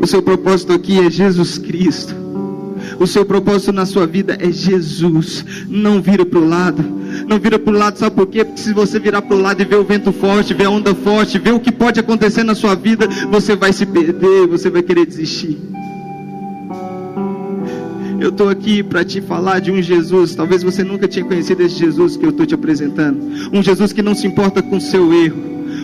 O 0.00 0.06
seu 0.06 0.22
propósito 0.22 0.72
aqui 0.72 0.98
é 0.98 1.10
Jesus 1.10 1.58
Cristo. 1.58 2.14
O 2.98 3.06
seu 3.06 3.24
propósito 3.24 3.72
na 3.72 3.86
sua 3.86 4.06
vida 4.06 4.36
é 4.40 4.50
Jesus. 4.50 5.44
Não 5.68 6.00
vira 6.00 6.24
para 6.24 6.38
o 6.38 6.48
lado. 6.48 6.82
Não 7.26 7.38
vira 7.38 7.58
para 7.58 7.72
o 7.72 7.76
lado, 7.76 7.98
sabe 7.98 8.16
por 8.16 8.26
quê? 8.26 8.44
Porque 8.44 8.60
se 8.60 8.72
você 8.72 8.98
virar 8.98 9.22
para 9.22 9.36
o 9.36 9.40
lado 9.40 9.60
e 9.60 9.64
ver 9.64 9.76
o 9.76 9.84
vento 9.84 10.12
forte, 10.12 10.54
ver 10.54 10.66
a 10.66 10.70
onda 10.70 10.94
forte, 10.94 11.38
ver 11.38 11.52
o 11.52 11.60
que 11.60 11.72
pode 11.72 12.00
acontecer 12.00 12.44
na 12.44 12.54
sua 12.54 12.74
vida, 12.74 13.08
você 13.30 13.56
vai 13.56 13.72
se 13.72 13.84
perder, 13.84 14.46
você 14.46 14.70
vai 14.70 14.82
querer 14.82 15.06
desistir. 15.06 15.58
Eu 18.20 18.28
estou 18.28 18.50
aqui 18.50 18.82
para 18.82 19.02
te 19.02 19.18
falar 19.22 19.60
de 19.60 19.72
um 19.72 19.80
Jesus. 19.80 20.34
Talvez 20.34 20.62
você 20.62 20.84
nunca 20.84 21.08
tinha 21.08 21.24
conhecido 21.24 21.62
esse 21.62 21.76
Jesus 21.76 22.18
que 22.18 22.26
eu 22.26 22.28
estou 22.28 22.44
te 22.44 22.54
apresentando. 22.54 23.18
Um 23.50 23.62
Jesus 23.62 23.94
que 23.94 24.02
não 24.02 24.14
se 24.14 24.26
importa 24.26 24.62
com 24.62 24.76
o 24.76 24.80
seu 24.80 25.10
erro. 25.10 25.40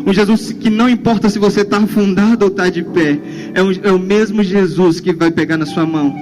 Um 0.06 0.12
Jesus 0.12 0.52
que 0.52 0.68
não 0.68 0.86
importa 0.86 1.30
se 1.30 1.38
você 1.38 1.62
está 1.62 1.78
afundado 1.78 2.44
ou 2.44 2.50
está 2.50 2.68
de 2.68 2.82
pé. 2.82 3.18
É, 3.54 3.62
um, 3.62 3.72
é 3.82 3.90
o 3.90 3.98
mesmo 3.98 4.44
Jesus 4.44 5.00
que 5.00 5.14
vai 5.14 5.30
pegar 5.30 5.56
na 5.56 5.64
sua 5.64 5.86
mão. 5.86 6.14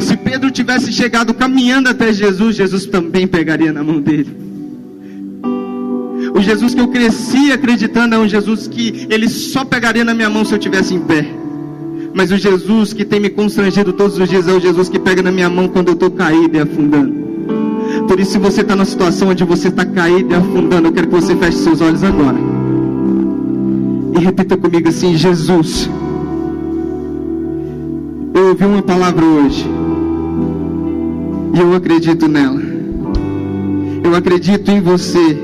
Se 0.00 0.14
Pedro 0.18 0.50
tivesse 0.50 0.92
chegado 0.92 1.32
caminhando 1.32 1.88
até 1.88 2.12
Jesus, 2.12 2.56
Jesus 2.56 2.84
também 2.84 3.26
pegaria 3.26 3.72
na 3.72 3.82
mão 3.82 4.02
dele. 4.02 4.36
O 6.34 6.42
Jesus 6.42 6.74
que 6.74 6.80
eu 6.80 6.88
cresci 6.88 7.52
acreditando 7.52 8.14
é 8.14 8.18
um 8.18 8.28
Jesus 8.28 8.68
que 8.68 9.06
ele 9.08 9.30
só 9.30 9.64
pegaria 9.64 10.04
na 10.04 10.12
minha 10.12 10.28
mão 10.28 10.44
se 10.44 10.52
eu 10.52 10.58
tivesse 10.58 10.92
em 10.92 11.00
pé. 11.00 11.43
Mas 12.14 12.30
o 12.30 12.36
Jesus 12.36 12.92
que 12.92 13.04
tem 13.04 13.18
me 13.18 13.28
constrangido 13.28 13.92
todos 13.92 14.16
os 14.16 14.28
dias 14.28 14.46
é 14.46 14.52
o 14.52 14.60
Jesus 14.60 14.88
que 14.88 15.00
pega 15.00 15.20
na 15.20 15.32
minha 15.32 15.50
mão 15.50 15.66
quando 15.66 15.88
eu 15.88 15.94
estou 15.94 16.12
caído 16.12 16.56
e 16.56 16.60
afundando. 16.60 17.12
Por 18.06 18.20
isso, 18.20 18.32
se 18.32 18.38
você 18.38 18.60
está 18.60 18.76
na 18.76 18.84
situação 18.84 19.30
onde 19.30 19.42
você 19.42 19.66
está 19.66 19.84
caído 19.84 20.32
e 20.32 20.34
afundando, 20.34 20.88
eu 20.88 20.92
quero 20.92 21.08
que 21.08 21.14
você 21.14 21.34
feche 21.34 21.58
seus 21.58 21.80
olhos 21.80 22.04
agora. 22.04 22.38
E 24.16 24.22
repita 24.22 24.56
comigo 24.56 24.88
assim: 24.88 25.16
Jesus. 25.16 25.90
Eu 28.32 28.48
ouvi 28.48 28.64
uma 28.64 28.82
palavra 28.82 29.24
hoje. 29.24 29.66
E 31.52 31.60
eu 31.60 31.74
acredito 31.74 32.28
nela. 32.28 32.62
Eu 34.04 34.14
acredito 34.14 34.70
em 34.70 34.80
você. 34.80 35.36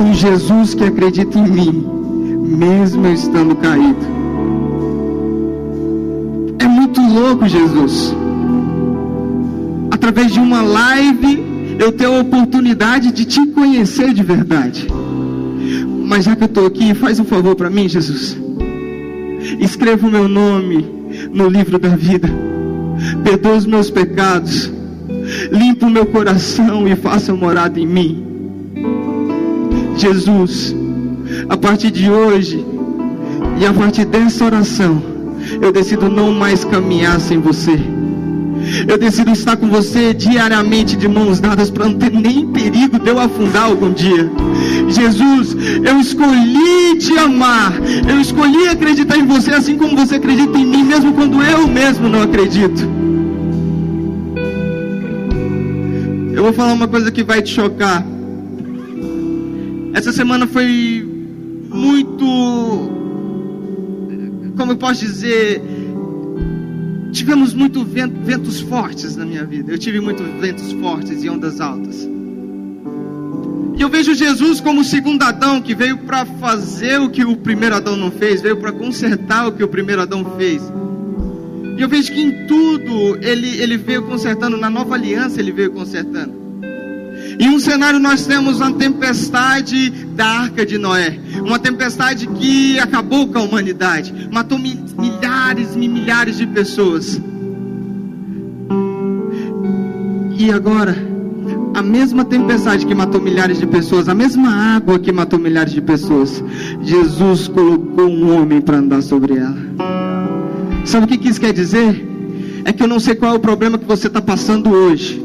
Um 0.00 0.14
Jesus 0.14 0.72
que 0.74 0.84
acredita 0.84 1.38
em 1.38 1.50
mim, 1.50 1.86
mesmo 2.58 3.06
eu 3.06 3.12
estando 3.12 3.54
caído 3.56 4.13
louco, 7.12 7.46
Jesus. 7.48 8.14
Através 9.90 10.32
de 10.32 10.40
uma 10.40 10.62
live, 10.62 11.42
eu 11.78 11.92
tenho 11.92 12.16
a 12.16 12.20
oportunidade 12.20 13.12
de 13.12 13.24
te 13.24 13.46
conhecer 13.46 14.12
de 14.12 14.22
verdade. 14.22 14.86
Mas 16.06 16.24
já 16.24 16.36
que 16.36 16.42
eu 16.42 16.46
estou 16.46 16.66
aqui, 16.66 16.94
faz 16.94 17.18
um 17.18 17.24
favor 17.24 17.56
para 17.56 17.70
mim, 17.70 17.88
Jesus. 17.88 18.36
Escreva 19.60 20.06
o 20.06 20.10
meu 20.10 20.28
nome 20.28 20.86
no 21.32 21.48
livro 21.48 21.78
da 21.78 21.90
vida. 21.90 22.28
Perdoa 23.22 23.56
os 23.56 23.66
meus 23.66 23.90
pecados. 23.90 24.70
Limpa 25.50 25.86
o 25.86 25.90
meu 25.90 26.06
coração 26.06 26.86
e 26.86 26.94
faça 26.94 27.34
morada 27.34 27.80
em 27.80 27.86
mim. 27.86 28.24
Jesus, 29.96 30.74
a 31.48 31.56
partir 31.56 31.90
de 31.90 32.10
hoje 32.10 32.64
e 33.58 33.64
a 33.64 33.72
partir 33.72 34.04
dessa 34.04 34.44
oração, 34.44 35.13
eu 35.64 35.72
decido 35.72 36.10
não 36.10 36.32
mais 36.32 36.64
caminhar 36.64 37.18
sem 37.20 37.40
você. 37.40 37.78
Eu 38.86 38.98
decido 38.98 39.30
estar 39.30 39.56
com 39.56 39.68
você 39.68 40.14
diariamente 40.14 40.96
de 40.96 41.08
mãos 41.08 41.40
dadas 41.40 41.70
para 41.70 41.86
não 41.86 41.94
ter 41.94 42.10
nem 42.10 42.46
perigo 42.46 42.98
de 42.98 43.08
eu 43.08 43.18
afundar 43.18 43.64
algum 43.64 43.92
dia. 43.92 44.30
Jesus, 44.88 45.56
eu 45.84 45.98
escolhi 46.00 46.98
te 46.98 47.16
amar. 47.18 47.72
Eu 48.08 48.20
escolhi 48.20 48.68
acreditar 48.68 49.16
em 49.16 49.26
você 49.26 49.52
assim 49.52 49.76
como 49.76 49.96
você 49.96 50.16
acredita 50.16 50.58
em 50.58 50.66
mim, 50.66 50.84
mesmo 50.84 51.12
quando 51.12 51.42
eu 51.42 51.66
mesmo 51.66 52.08
não 52.08 52.22
acredito. 52.22 52.88
Eu 56.32 56.42
vou 56.42 56.52
falar 56.52 56.72
uma 56.72 56.88
coisa 56.88 57.10
que 57.10 57.22
vai 57.22 57.40
te 57.42 57.54
chocar. 57.54 58.04
Essa 59.94 60.12
semana 60.12 60.46
foi 60.46 61.06
muito 61.70 62.93
como 64.56 64.72
eu 64.72 64.76
posso 64.76 65.04
dizer, 65.04 65.62
tivemos 67.12 67.54
muito 67.54 67.84
vento, 67.84 68.20
ventos 68.22 68.60
fortes 68.60 69.16
na 69.16 69.24
minha 69.24 69.44
vida. 69.44 69.72
Eu 69.72 69.78
tive 69.78 70.00
muitos 70.00 70.26
ventos 70.40 70.72
fortes 70.72 71.22
e 71.22 71.30
ondas 71.30 71.60
altas. 71.60 72.08
E 73.76 73.82
eu 73.82 73.88
vejo 73.88 74.14
Jesus 74.14 74.60
como 74.60 74.82
o 74.82 74.84
segundo 74.84 75.22
Adão 75.22 75.60
que 75.60 75.74
veio 75.74 75.98
para 75.98 76.24
fazer 76.24 77.00
o 77.00 77.10
que 77.10 77.24
o 77.24 77.36
primeiro 77.36 77.74
Adão 77.74 77.96
não 77.96 78.10
fez, 78.10 78.40
veio 78.40 78.56
para 78.56 78.72
consertar 78.72 79.48
o 79.48 79.52
que 79.52 79.64
o 79.64 79.68
primeiro 79.68 80.02
Adão 80.02 80.24
fez. 80.36 80.62
E 81.76 81.82
eu 81.82 81.88
vejo 81.88 82.12
que 82.12 82.20
em 82.20 82.46
tudo 82.46 83.18
ele, 83.20 83.60
ele 83.60 83.76
veio 83.76 84.02
consertando, 84.02 84.56
na 84.56 84.70
nova 84.70 84.94
aliança 84.94 85.40
ele 85.40 85.50
veio 85.50 85.72
consertando. 85.72 86.44
Em 87.38 87.48
um 87.48 87.58
cenário 87.58 87.98
nós 87.98 88.26
temos 88.26 88.58
uma 88.58 88.72
tempestade 88.72 89.90
da 89.90 90.26
arca 90.26 90.64
de 90.64 90.78
Noé, 90.78 91.18
uma 91.44 91.58
tempestade 91.58 92.26
que 92.26 92.78
acabou 92.78 93.28
com 93.28 93.38
a 93.38 93.42
humanidade, 93.42 94.28
matou 94.32 94.58
milhares 94.58 95.74
e 95.76 95.88
milhares 95.88 96.38
de 96.38 96.46
pessoas. 96.46 97.20
E 100.36 100.50
agora, 100.50 100.96
a 101.74 101.82
mesma 101.82 102.24
tempestade 102.24 102.86
que 102.86 102.94
matou 102.94 103.20
milhares 103.20 103.58
de 103.58 103.66
pessoas, 103.66 104.08
a 104.08 104.14
mesma 104.14 104.48
água 104.76 104.98
que 104.98 105.12
matou 105.12 105.38
milhares 105.38 105.72
de 105.72 105.80
pessoas, 105.80 106.42
Jesus 106.82 107.48
colocou 107.48 108.08
um 108.08 108.36
homem 108.36 108.60
para 108.60 108.78
andar 108.78 109.02
sobre 109.02 109.36
ela. 109.36 109.56
Sabe 110.84 111.04
o 111.04 111.18
que 111.18 111.28
isso 111.28 111.40
quer 111.40 111.52
dizer? 111.52 112.08
É 112.64 112.72
que 112.72 112.82
eu 112.82 112.86
não 112.86 113.00
sei 113.00 113.14
qual 113.14 113.32
é 113.32 113.36
o 113.36 113.40
problema 113.40 113.78
que 113.78 113.84
você 113.84 114.06
está 114.06 114.20
passando 114.20 114.70
hoje. 114.70 115.23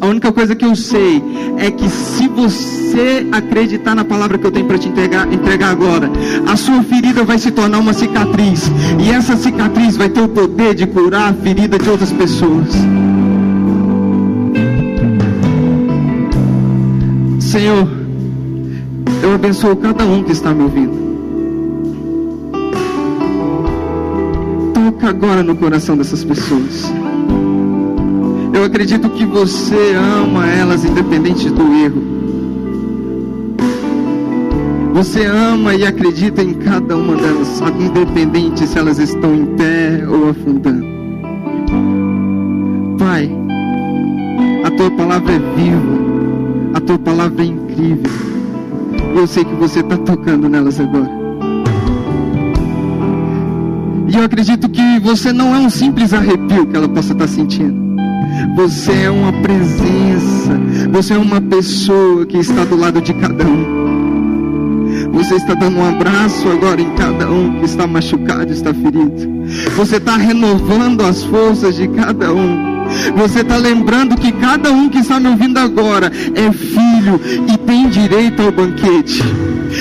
A 0.00 0.06
única 0.06 0.32
coisa 0.32 0.54
que 0.54 0.64
eu 0.64 0.74
sei 0.74 1.22
é 1.58 1.70
que 1.70 1.86
se 1.90 2.26
você 2.26 3.26
acreditar 3.30 3.94
na 3.94 4.02
palavra 4.02 4.38
que 4.38 4.46
eu 4.46 4.50
tenho 4.50 4.66
para 4.66 4.78
te 4.78 4.88
entregar, 4.88 5.30
entregar 5.30 5.70
agora, 5.70 6.10
a 6.46 6.56
sua 6.56 6.82
ferida 6.82 7.22
vai 7.22 7.38
se 7.38 7.50
tornar 7.50 7.80
uma 7.80 7.92
cicatriz. 7.92 8.70
E 8.98 9.10
essa 9.10 9.36
cicatriz 9.36 9.98
vai 9.98 10.08
ter 10.08 10.22
o 10.22 10.28
poder 10.28 10.74
de 10.74 10.86
curar 10.86 11.30
a 11.30 11.34
ferida 11.34 11.78
de 11.78 11.90
outras 11.90 12.10
pessoas. 12.12 12.68
Senhor, 17.38 17.86
eu 19.22 19.34
abençoo 19.34 19.76
cada 19.76 20.04
um 20.06 20.22
que 20.22 20.32
está 20.32 20.54
me 20.54 20.62
ouvindo. 20.62 20.98
Toca 24.72 25.10
agora 25.10 25.42
no 25.42 25.54
coração 25.56 25.94
dessas 25.94 26.24
pessoas. 26.24 26.90
Eu 28.52 28.64
acredito 28.64 29.08
que 29.10 29.24
você 29.24 29.94
ama 29.94 30.46
elas 30.46 30.84
independente 30.84 31.48
do 31.48 31.62
erro. 31.72 32.20
Você 34.92 35.24
ama 35.24 35.74
e 35.74 35.86
acredita 35.86 36.42
em 36.42 36.54
cada 36.54 36.96
uma 36.96 37.16
delas, 37.16 37.62
independente 37.80 38.66
se 38.66 38.78
elas 38.78 38.98
estão 38.98 39.34
em 39.34 39.46
pé 39.56 40.04
ou 40.06 40.30
afundando. 40.30 40.84
Pai, 42.98 43.30
a 44.64 44.70
tua 44.72 44.90
palavra 44.90 45.32
é 45.32 45.38
viva, 45.38 46.74
a 46.74 46.80
tua 46.80 46.98
palavra 46.98 47.42
é 47.42 47.46
incrível. 47.46 48.10
Eu 49.14 49.26
sei 49.26 49.44
que 49.44 49.54
você 49.54 49.80
está 49.80 49.96
tocando 49.96 50.48
nelas 50.48 50.78
agora. 50.80 51.10
E 54.08 54.16
eu 54.16 54.24
acredito 54.24 54.68
que 54.68 54.98
você 54.98 55.32
não 55.32 55.54
é 55.54 55.58
um 55.58 55.70
simples 55.70 56.12
arrepio 56.12 56.66
que 56.66 56.76
ela 56.76 56.88
possa 56.88 57.12
estar 57.12 57.26
tá 57.26 57.28
sentindo. 57.28 57.89
Você 58.56 58.92
é 58.92 59.10
uma 59.10 59.32
presença. 59.32 60.58
Você 60.92 61.14
é 61.14 61.18
uma 61.18 61.40
pessoa 61.40 62.26
que 62.26 62.38
está 62.38 62.64
do 62.64 62.76
lado 62.76 63.00
de 63.00 63.12
cada 63.14 63.44
um. 63.44 63.90
Você 65.12 65.34
está 65.36 65.54
dando 65.54 65.78
um 65.78 65.88
abraço 65.88 66.48
agora 66.48 66.80
em 66.80 66.94
cada 66.94 67.30
um 67.30 67.58
que 67.58 67.64
está 67.64 67.86
machucado, 67.86 68.52
está 68.52 68.72
ferido. 68.72 69.44
Você 69.76 69.96
está 69.96 70.16
renovando 70.16 71.02
as 71.02 71.22
forças 71.24 71.76
de 71.76 71.88
cada 71.88 72.32
um. 72.32 72.70
Você 73.16 73.40
está 73.40 73.56
lembrando 73.56 74.16
que 74.16 74.32
cada 74.32 74.70
um 74.72 74.88
que 74.88 74.98
está 74.98 75.20
me 75.20 75.28
ouvindo 75.28 75.58
agora 75.58 76.10
é 76.34 76.52
filho 76.52 77.20
e 77.52 77.56
tem 77.58 77.88
direito 77.88 78.42
ao 78.42 78.50
banquete. 78.50 79.22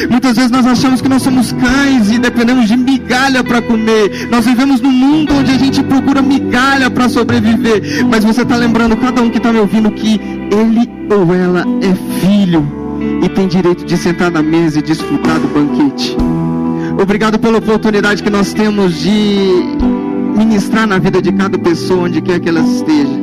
Muitas 0.10 0.36
vezes 0.36 0.52
nós 0.52 0.66
achamos 0.66 1.02
que 1.02 1.10
nós 1.10 1.22
somos 1.22 1.52
cães 1.54 2.12
e 2.12 2.20
dependemos 2.20 2.68
de 2.68 2.78
migalha 2.78 3.44
para 3.44 3.62
comer. 3.62 4.28
Nós 4.30 4.46
vivemos 4.46 4.80
num 4.82 4.92
mundo 4.92 5.34
onde 5.34 5.52
a 5.52 5.58
gente 5.58 5.82
procura 5.84 6.22
migalha 6.22 6.90
para 6.90 7.10
sobreviver. 7.10 8.06
Mas 8.10 8.24
você 8.24 8.44
está 8.44 8.56
lembrando, 8.56 8.96
cada 8.98 9.22
um 9.22 9.30
que 9.30 9.38
está 9.38 9.52
me 9.52 9.60
ouvindo, 9.60 9.92
que 9.92 10.20
ele 10.52 10.90
ou 11.10 11.34
ela 11.34 11.66
é 11.82 12.22
filho 12.22 12.66
e 13.24 13.30
tem 13.30 13.48
direito 13.48 13.86
de 13.86 13.98
sentar 13.98 14.32
na 14.32 14.42
mesa 14.42 14.80
e 14.80 14.82
desfrutar 14.82 15.40
do 15.40 15.48
banquete. 15.48 16.16
Obrigado 17.02 17.40
pela 17.40 17.58
oportunidade 17.58 18.22
que 18.22 18.30
nós 18.30 18.54
temos 18.54 19.00
de 19.00 19.50
ministrar 20.38 20.86
na 20.86 20.98
vida 21.00 21.22
de 21.22 21.32
cada 21.32 21.58
pessoa, 21.58 22.06
onde 22.06 22.22
quer 22.22 22.40
que 22.40 22.50
ela 22.50 22.60
esteja. 22.60 23.19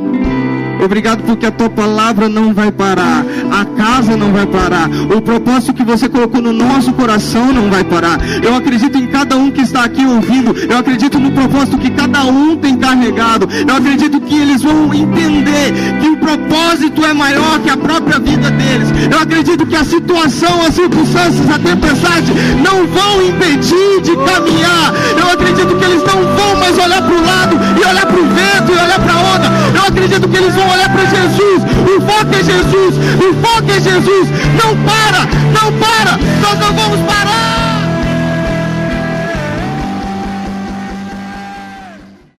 Obrigado 0.83 1.23
porque 1.23 1.45
a 1.45 1.51
tua 1.51 1.69
palavra 1.69 2.29
não 2.29 2.53
vai 2.53 2.71
parar, 2.71 3.25
a 3.51 3.65
casa 3.65 4.15
não 4.15 4.31
vai 4.31 4.45
parar, 4.45 4.89
o 5.15 5.21
propósito 5.21 5.73
que 5.73 5.83
você 5.83 6.07
colocou 6.07 6.41
no 6.41 6.53
nosso 6.53 6.93
coração 6.93 7.51
não 7.51 7.69
vai 7.69 7.83
parar. 7.83 8.19
Eu 8.43 8.55
acredito 8.55 8.97
em 8.97 9.07
cada 9.07 9.35
um 9.35 9.51
que 9.51 9.61
está 9.61 9.83
aqui 9.83 10.05
ouvindo, 10.05 10.55
eu 10.57 10.77
acredito 10.77 11.19
no 11.19 11.31
propósito 11.31 11.77
que 11.77 11.89
cada 11.89 12.25
um 12.25 12.55
tem 12.55 12.77
carregado, 12.77 13.47
eu 13.67 13.75
acredito 13.75 14.19
que 14.21 14.35
eles 14.35 14.61
vão 14.61 14.93
entender 14.93 15.73
que 15.99 16.07
o 16.07 16.17
propósito 16.17 17.05
é 17.05 17.13
maior 17.13 17.59
que 17.59 17.69
a 17.69 17.77
própria 17.77 18.19
vida 18.19 18.49
deles. 18.51 18.89
Eu 19.11 19.19
acredito 19.19 19.65
que 19.65 19.75
a 19.75 19.83
situação, 19.83 20.61
as 20.61 20.75
circunstâncias, 20.75 21.49
a 21.49 21.59
tempestade 21.59 22.31
não 22.63 22.85
vão 22.87 23.21
impedir 23.23 24.01
de 24.01 24.15
caminhar. 24.15 24.93
Eu 25.17 25.31
acredito 25.31 25.75
que 25.75 25.85
eles 25.85 26.03
não 26.03 26.23
vão 26.35 26.59
mais 26.59 26.77
olhar 26.77 27.01
para 27.01 27.15
o 27.15 27.25
lado 27.25 27.57
e 27.79 27.85
olhar 27.85 28.05
para 28.05 28.19
o 28.19 28.25
vento 28.25 28.71
e 28.71 28.83
olhar 28.83 28.99
para 28.99 29.13
a 29.13 29.17
onda. 29.17 29.47
Eu 29.75 29.87
acredito 29.87 30.27
que 30.27 30.37
eles 30.37 30.53
vão 30.53 30.66
vão 30.67 30.73
olhar 30.73 30.89
para 30.89 31.05
Jesus. 31.05 31.63
O 31.63 32.01
foco 32.01 32.33
é 32.33 32.43
Jesus. 32.43 32.95
O 32.97 33.33
foco 33.41 33.71
é 33.71 33.79
Jesus. 33.79 34.29
Não 34.63 34.75
para, 34.83 35.25
não 35.53 35.79
para. 35.79 36.17
Nós 36.41 36.59
não 36.59 36.73
vamos 36.73 36.99
parar. 37.01 37.56